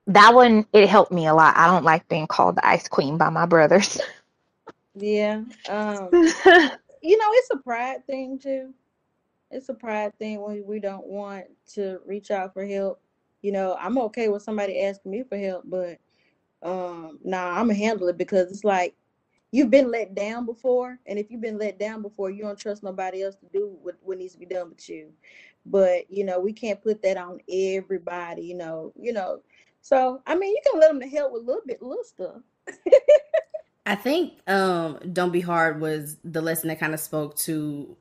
that 0.08 0.34
one 0.34 0.66
it 0.74 0.88
helped 0.88 1.12
me 1.12 1.28
a 1.28 1.34
lot. 1.34 1.58
I 1.58 1.68
don't 1.68 1.84
like 1.84 2.08
being 2.08 2.28
called 2.28 2.56
the 2.56 2.68
ice 2.68 2.88
queen 2.88 3.18
by 3.18 3.30
my 3.30 3.46
brothers. 3.46 4.00
Yeah. 4.96 5.44
Um 5.68 6.10
you 7.02 7.18
know, 7.18 7.28
it's 7.32 7.50
a 7.52 7.58
pride 7.58 8.06
thing 8.08 8.40
too. 8.40 8.74
It's 9.52 9.70
a 9.70 9.74
pride 9.74 10.18
thing 10.18 10.42
when 10.42 10.66
we 10.66 10.80
don't 10.80 11.06
want 11.06 11.46
to 11.74 12.00
reach 12.06 12.32
out 12.32 12.54
for 12.54 12.66
help. 12.66 13.00
You 13.42 13.52
know, 13.52 13.78
I'm 13.80 13.98
okay 14.00 14.28
with 14.28 14.42
somebody 14.42 14.82
asking 14.82 15.12
me 15.12 15.24
for 15.24 15.38
help, 15.38 15.64
but 15.66 16.00
um, 16.64 17.20
nah, 17.24 17.52
I'm 17.52 17.68
gonna 17.68 17.76
handle 17.76 18.08
it 18.08 18.18
because 18.18 18.50
it's 18.50 18.64
like 18.64 18.96
you've 19.52 19.70
been 19.70 19.92
let 19.92 20.16
down 20.16 20.46
before, 20.46 20.98
and 21.06 21.20
if 21.20 21.30
you've 21.30 21.42
been 21.42 21.60
let 21.60 21.78
down 21.78 22.02
before, 22.02 22.32
you 22.32 22.42
don't 22.42 22.60
trust 22.60 22.84
nobody 22.84 23.22
else 23.24 23.36
to 23.36 23.46
do 23.54 23.78
what, 23.82 23.96
what 24.02 24.18
needs 24.18 24.34
to 24.34 24.40
be 24.40 24.48
done 24.48 24.70
but 24.70 24.90
you. 24.90 25.12
But 25.66 26.10
you 26.10 26.24
know, 26.24 26.40
we 26.40 26.54
can't 26.54 26.82
put 26.82 27.02
that 27.04 27.18
on 27.18 27.40
everybody. 27.50 28.44
You 28.44 28.56
know, 28.56 28.94
you 29.00 29.14
know. 29.14 29.42
So 29.82 30.22
I 30.26 30.36
mean, 30.36 30.52
you 30.52 30.62
can 30.72 30.80
let 30.80 30.90
them 30.90 31.00
to 31.02 31.08
help 31.08 31.34
with 31.34 31.44
a 31.44 31.46
little 31.46 31.62
bit, 31.66 31.82
little 31.82 32.04
stuff. 32.04 32.42
I 33.86 33.96
think 33.96 34.34
um, 34.48 35.00
"Don't 35.14 35.32
Be 35.32 35.42
Hard" 35.42 35.80
was 35.80 36.18
the 36.24 36.42
lesson 36.42 36.70
that 36.70 36.80
kind 36.80 36.94
of 36.94 37.00
spoke 37.00 37.36
to 37.40 37.96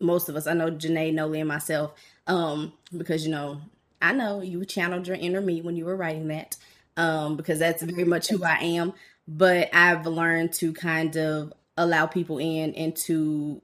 most 0.00 0.28
of 0.28 0.36
us. 0.36 0.46
I 0.46 0.52
know 0.52 0.70
Janae, 0.70 1.12
Noli, 1.12 1.40
and 1.40 1.48
myself, 1.48 1.94
um, 2.26 2.72
because 2.96 3.24
you 3.24 3.30
know, 3.30 3.60
I 4.00 4.12
know 4.12 4.40
you 4.40 4.64
channeled 4.64 5.06
your 5.06 5.16
inner 5.16 5.40
me 5.40 5.62
when 5.62 5.76
you 5.76 5.84
were 5.84 5.96
writing 5.96 6.28
that, 6.28 6.56
um, 6.96 7.36
because 7.36 7.58
that's 7.58 7.82
very 7.82 8.04
much 8.04 8.28
who 8.28 8.44
I 8.44 8.58
am. 8.58 8.92
But 9.28 9.74
I've 9.74 10.06
learned 10.06 10.52
to 10.54 10.72
kind 10.72 11.16
of 11.16 11.52
allow 11.76 12.06
people 12.06 12.38
in 12.38 12.74
and 12.74 12.94
to 12.96 13.60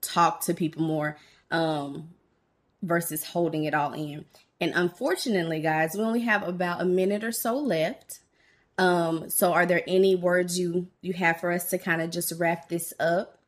talk 0.00 0.40
to 0.42 0.54
people 0.54 0.82
more 0.82 1.16
um, 1.50 2.10
versus 2.82 3.24
holding 3.24 3.64
it 3.64 3.74
all 3.74 3.92
in. 3.92 4.24
And 4.60 4.72
unfortunately, 4.74 5.60
guys, 5.60 5.92
we 5.94 6.02
only 6.02 6.20
have 6.20 6.46
about 6.46 6.82
a 6.82 6.84
minute 6.84 7.24
or 7.24 7.32
so 7.32 7.56
left. 7.56 8.20
Um, 8.78 9.28
so 9.28 9.52
are 9.52 9.66
there 9.66 9.82
any 9.86 10.14
words 10.14 10.58
you 10.58 10.88
you 11.00 11.12
have 11.14 11.40
for 11.40 11.50
us 11.50 11.70
to 11.70 11.78
kind 11.78 12.00
of 12.00 12.10
just 12.10 12.32
wrap 12.38 12.68
this 12.68 12.92
up? 12.98 13.38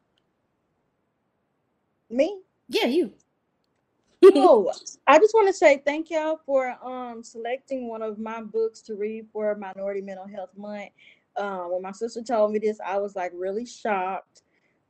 Me? 2.10 2.40
Yeah, 2.68 2.86
you. 2.86 3.12
oh, 4.22 4.70
I 5.06 5.18
just 5.18 5.34
want 5.34 5.48
to 5.48 5.52
say 5.52 5.82
thank 5.84 6.10
y'all 6.10 6.40
for 6.46 6.76
um 6.84 7.22
selecting 7.24 7.88
one 7.88 8.02
of 8.02 8.18
my 8.18 8.42
books 8.42 8.80
to 8.82 8.94
read 8.94 9.26
for 9.32 9.54
Minority 9.54 10.00
Mental 10.00 10.28
Health 10.28 10.50
Month. 10.56 10.90
Um, 11.36 11.72
when 11.72 11.82
my 11.82 11.92
sister 11.92 12.22
told 12.22 12.52
me 12.52 12.58
this, 12.58 12.78
I 12.84 12.98
was 12.98 13.16
like 13.16 13.32
really 13.34 13.64
shocked. 13.64 14.41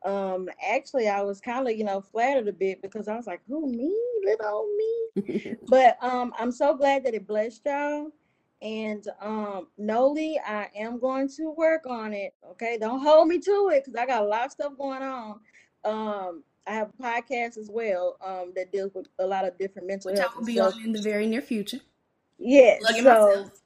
Um, 0.04 0.48
actually, 0.68 1.08
I 1.08 1.22
was 1.22 1.40
kind 1.40 1.68
of 1.68 1.76
you 1.76 1.84
know 1.84 2.00
flattered 2.00 2.48
a 2.48 2.52
bit 2.52 2.82
because 2.82 3.08
I 3.08 3.16
was 3.16 3.26
like, 3.26 3.40
"Who 3.48 3.70
me, 3.70 3.96
little 4.24 4.68
me?" 4.76 5.56
but 5.68 5.96
um, 6.02 6.32
I'm 6.38 6.52
so 6.52 6.74
glad 6.74 7.04
that 7.04 7.14
it 7.14 7.26
blessed 7.26 7.62
y'all. 7.66 8.10
And 8.60 9.04
um, 9.20 9.66
Noli, 9.76 10.38
I 10.46 10.68
am 10.76 11.00
going 11.00 11.28
to 11.36 11.50
work 11.50 11.84
on 11.86 12.12
it. 12.12 12.32
Okay, 12.52 12.78
don't 12.78 13.02
hold 13.02 13.26
me 13.26 13.40
to 13.40 13.70
it 13.72 13.84
because 13.84 14.00
I 14.00 14.06
got 14.06 14.22
a 14.22 14.26
lot 14.26 14.46
of 14.46 14.52
stuff 14.52 14.72
going 14.78 15.02
on. 15.02 15.40
Um, 15.84 16.44
I 16.66 16.74
have 16.74 16.92
a 16.96 17.02
podcast 17.02 17.58
as 17.58 17.68
well 17.72 18.16
um, 18.24 18.52
that 18.54 18.70
deals 18.70 18.92
with 18.94 19.08
a 19.18 19.26
lot 19.26 19.44
of 19.44 19.58
different 19.58 19.88
mental 19.88 20.12
Which 20.12 20.20
health. 20.20 20.32
I 20.36 20.38
will 20.38 20.46
be 20.46 20.60
on 20.60 20.72
in 20.84 20.92
the 20.92 21.02
very 21.02 21.26
near 21.26 21.42
future. 21.42 21.80
Yes. 22.38 22.80
Plugging 22.82 23.02
so 23.02 23.26
myself. 23.26 23.61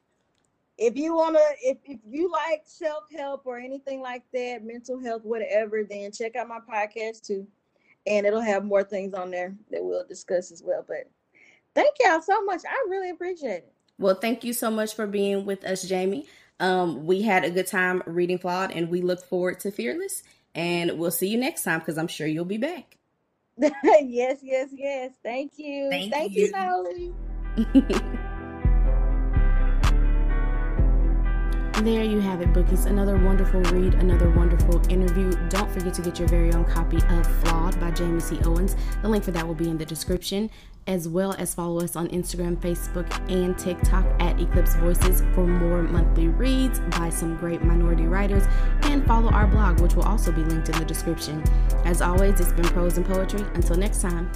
If 0.79 0.97
you 0.97 1.14
wanna, 1.14 1.41
if 1.62 1.79
if 1.85 1.99
you 2.09 2.31
like 2.31 2.62
self 2.64 3.05
help 3.16 3.43
or 3.47 3.59
anything 3.59 4.01
like 4.01 4.22
that, 4.33 4.64
mental 4.64 5.01
health, 5.01 5.22
whatever, 5.24 5.85
then 5.85 6.12
check 6.12 6.37
out 6.37 6.49
my 6.49 6.59
podcast 6.61 7.27
too, 7.27 7.47
and 8.07 8.27
it'll 8.27 8.41
have 8.41 8.64
more 8.64 8.85
things 8.85 9.14
on 9.14 9.31
there 9.31 9.55
that 9.70 9.85
we'll 9.85 10.07
discuss 10.07 10.51
as 10.53 10.62
well. 10.62 10.85
But 10.87 11.09
thank 11.74 11.97
y'all 12.01 12.20
so 12.20 12.45
much. 12.45 12.62
I 12.68 12.87
really 12.89 13.11
appreciate 13.11 13.59
it. 13.59 13.72
Well, 13.99 14.14
thank 14.14 14.45
you 14.45 14.53
so 14.53 14.70
much 14.70 14.95
for 14.95 15.07
being 15.07 15.47
with 15.47 15.64
us, 15.64 15.83
Jamie. 15.83 16.27
Um, 16.61 17.07
we 17.07 17.22
had 17.22 17.45
a 17.45 17.51
good 17.51 17.66
time 17.66 18.03
reading 18.07 18.39
Flawed, 18.39 18.72
and 18.72 18.91
we 18.91 19.03
look 19.03 19.24
forward 19.24 19.61
to 19.61 19.70
Fearless. 19.70 20.22
And 20.55 20.99
we'll 20.99 21.11
see 21.11 21.29
you 21.29 21.39
next 21.39 21.64
time 21.64 21.81
because 21.81 21.99
I'm 21.99 22.09
sure 22.09 22.27
you'll 22.27 22.47
be 22.47 22.57
back. 22.57 22.97
yes, 23.59 24.39
yes, 24.43 24.70
yes. 24.72 25.12
Thank 25.22 25.53
you. 25.57 25.89
Thank 25.91 26.12
Thank, 26.12 26.35
you. 26.35 26.47
you, 26.47 26.53
Noli. 26.53 28.12
There 31.83 32.03
you 32.03 32.20
have 32.20 32.41
it, 32.41 32.55
bookies. 32.55 32.87
Another 32.87 33.18
wonderful 33.18 33.61
read, 33.64 33.95
another 33.95 34.31
wonderful 34.31 34.81
interview. 34.91 35.31
Don't 35.51 35.70
forget 35.70 35.93
to 35.95 36.03
get 36.03 36.18
your 36.18 36.27
very 36.27 36.53
own 36.55 36.64
copy 36.64 36.97
of 36.97 37.27
Flawed 37.43 37.79
by 37.79 37.91
Jamie 37.91 38.18
C. 38.18 38.41
Owens. 38.45 38.74
The 39.03 39.09
link 39.09 39.24
for 39.24 39.31
that 39.33 39.47
will 39.47 39.55
be 39.55 39.68
in 39.68 39.77
the 39.77 39.85
description, 39.85 40.51
as 40.87 41.07
well 41.07 41.35
as 41.35 41.55
follow 41.55 41.83
us 41.83 41.95
on 41.95 42.09
Instagram, 42.09 42.57
Facebook, 42.57 43.07
and 43.31 43.59
TikTok 43.59 44.07
at 44.20 44.41
Eclipsed 44.41 44.79
Voices 44.79 45.22
for 45.35 45.47
more 45.47 45.83
monthly 45.83 46.29
reads 46.29 46.81
by 46.99 47.11
some 47.11 47.37
great 47.37 47.62
minority 47.62 48.07
writers, 48.07 48.45
and 48.85 49.07
follow 49.07 49.31
our 49.31 49.47
blog, 49.47 49.79
which 49.81 49.95
will 49.95 50.05
also 50.05 50.33
be 50.33 50.43
linked 50.45 50.70
in 50.70 50.79
the 50.79 50.85
description. 50.85 51.45
As 51.85 52.01
always, 52.01 52.41
it's 52.41 52.53
been 52.53 52.64
prose 52.64 52.97
and 52.97 53.05
poetry. 53.05 53.45
Until 53.55 53.77
next 53.77 54.01
time. 54.01 54.31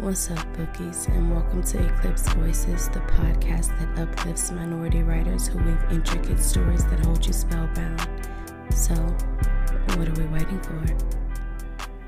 What's 0.00 0.30
up, 0.30 0.46
bookies, 0.56 1.06
and 1.08 1.28
welcome 1.28 1.60
to 1.60 1.84
Eclipsed 1.84 2.28
Voices, 2.34 2.88
the 2.90 3.00
podcast 3.00 3.76
that 3.80 3.98
uplifts 3.98 4.52
minority 4.52 5.02
writers 5.02 5.48
who 5.48 5.58
weave 5.58 5.84
intricate 5.90 6.38
stories 6.38 6.84
that 6.84 7.04
hold 7.04 7.26
you 7.26 7.32
spellbound. 7.32 8.00
So, 8.72 8.94
what 9.96 10.06
are 10.06 10.12
we 10.12 10.26
waiting 10.26 10.60
for? 10.60 10.86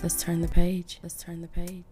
Let's 0.05 0.22
turn 0.22 0.41
the 0.41 0.47
page. 0.47 1.01
Let's 1.03 1.20
turn 1.20 1.43
the 1.43 1.49
page. 1.49 1.82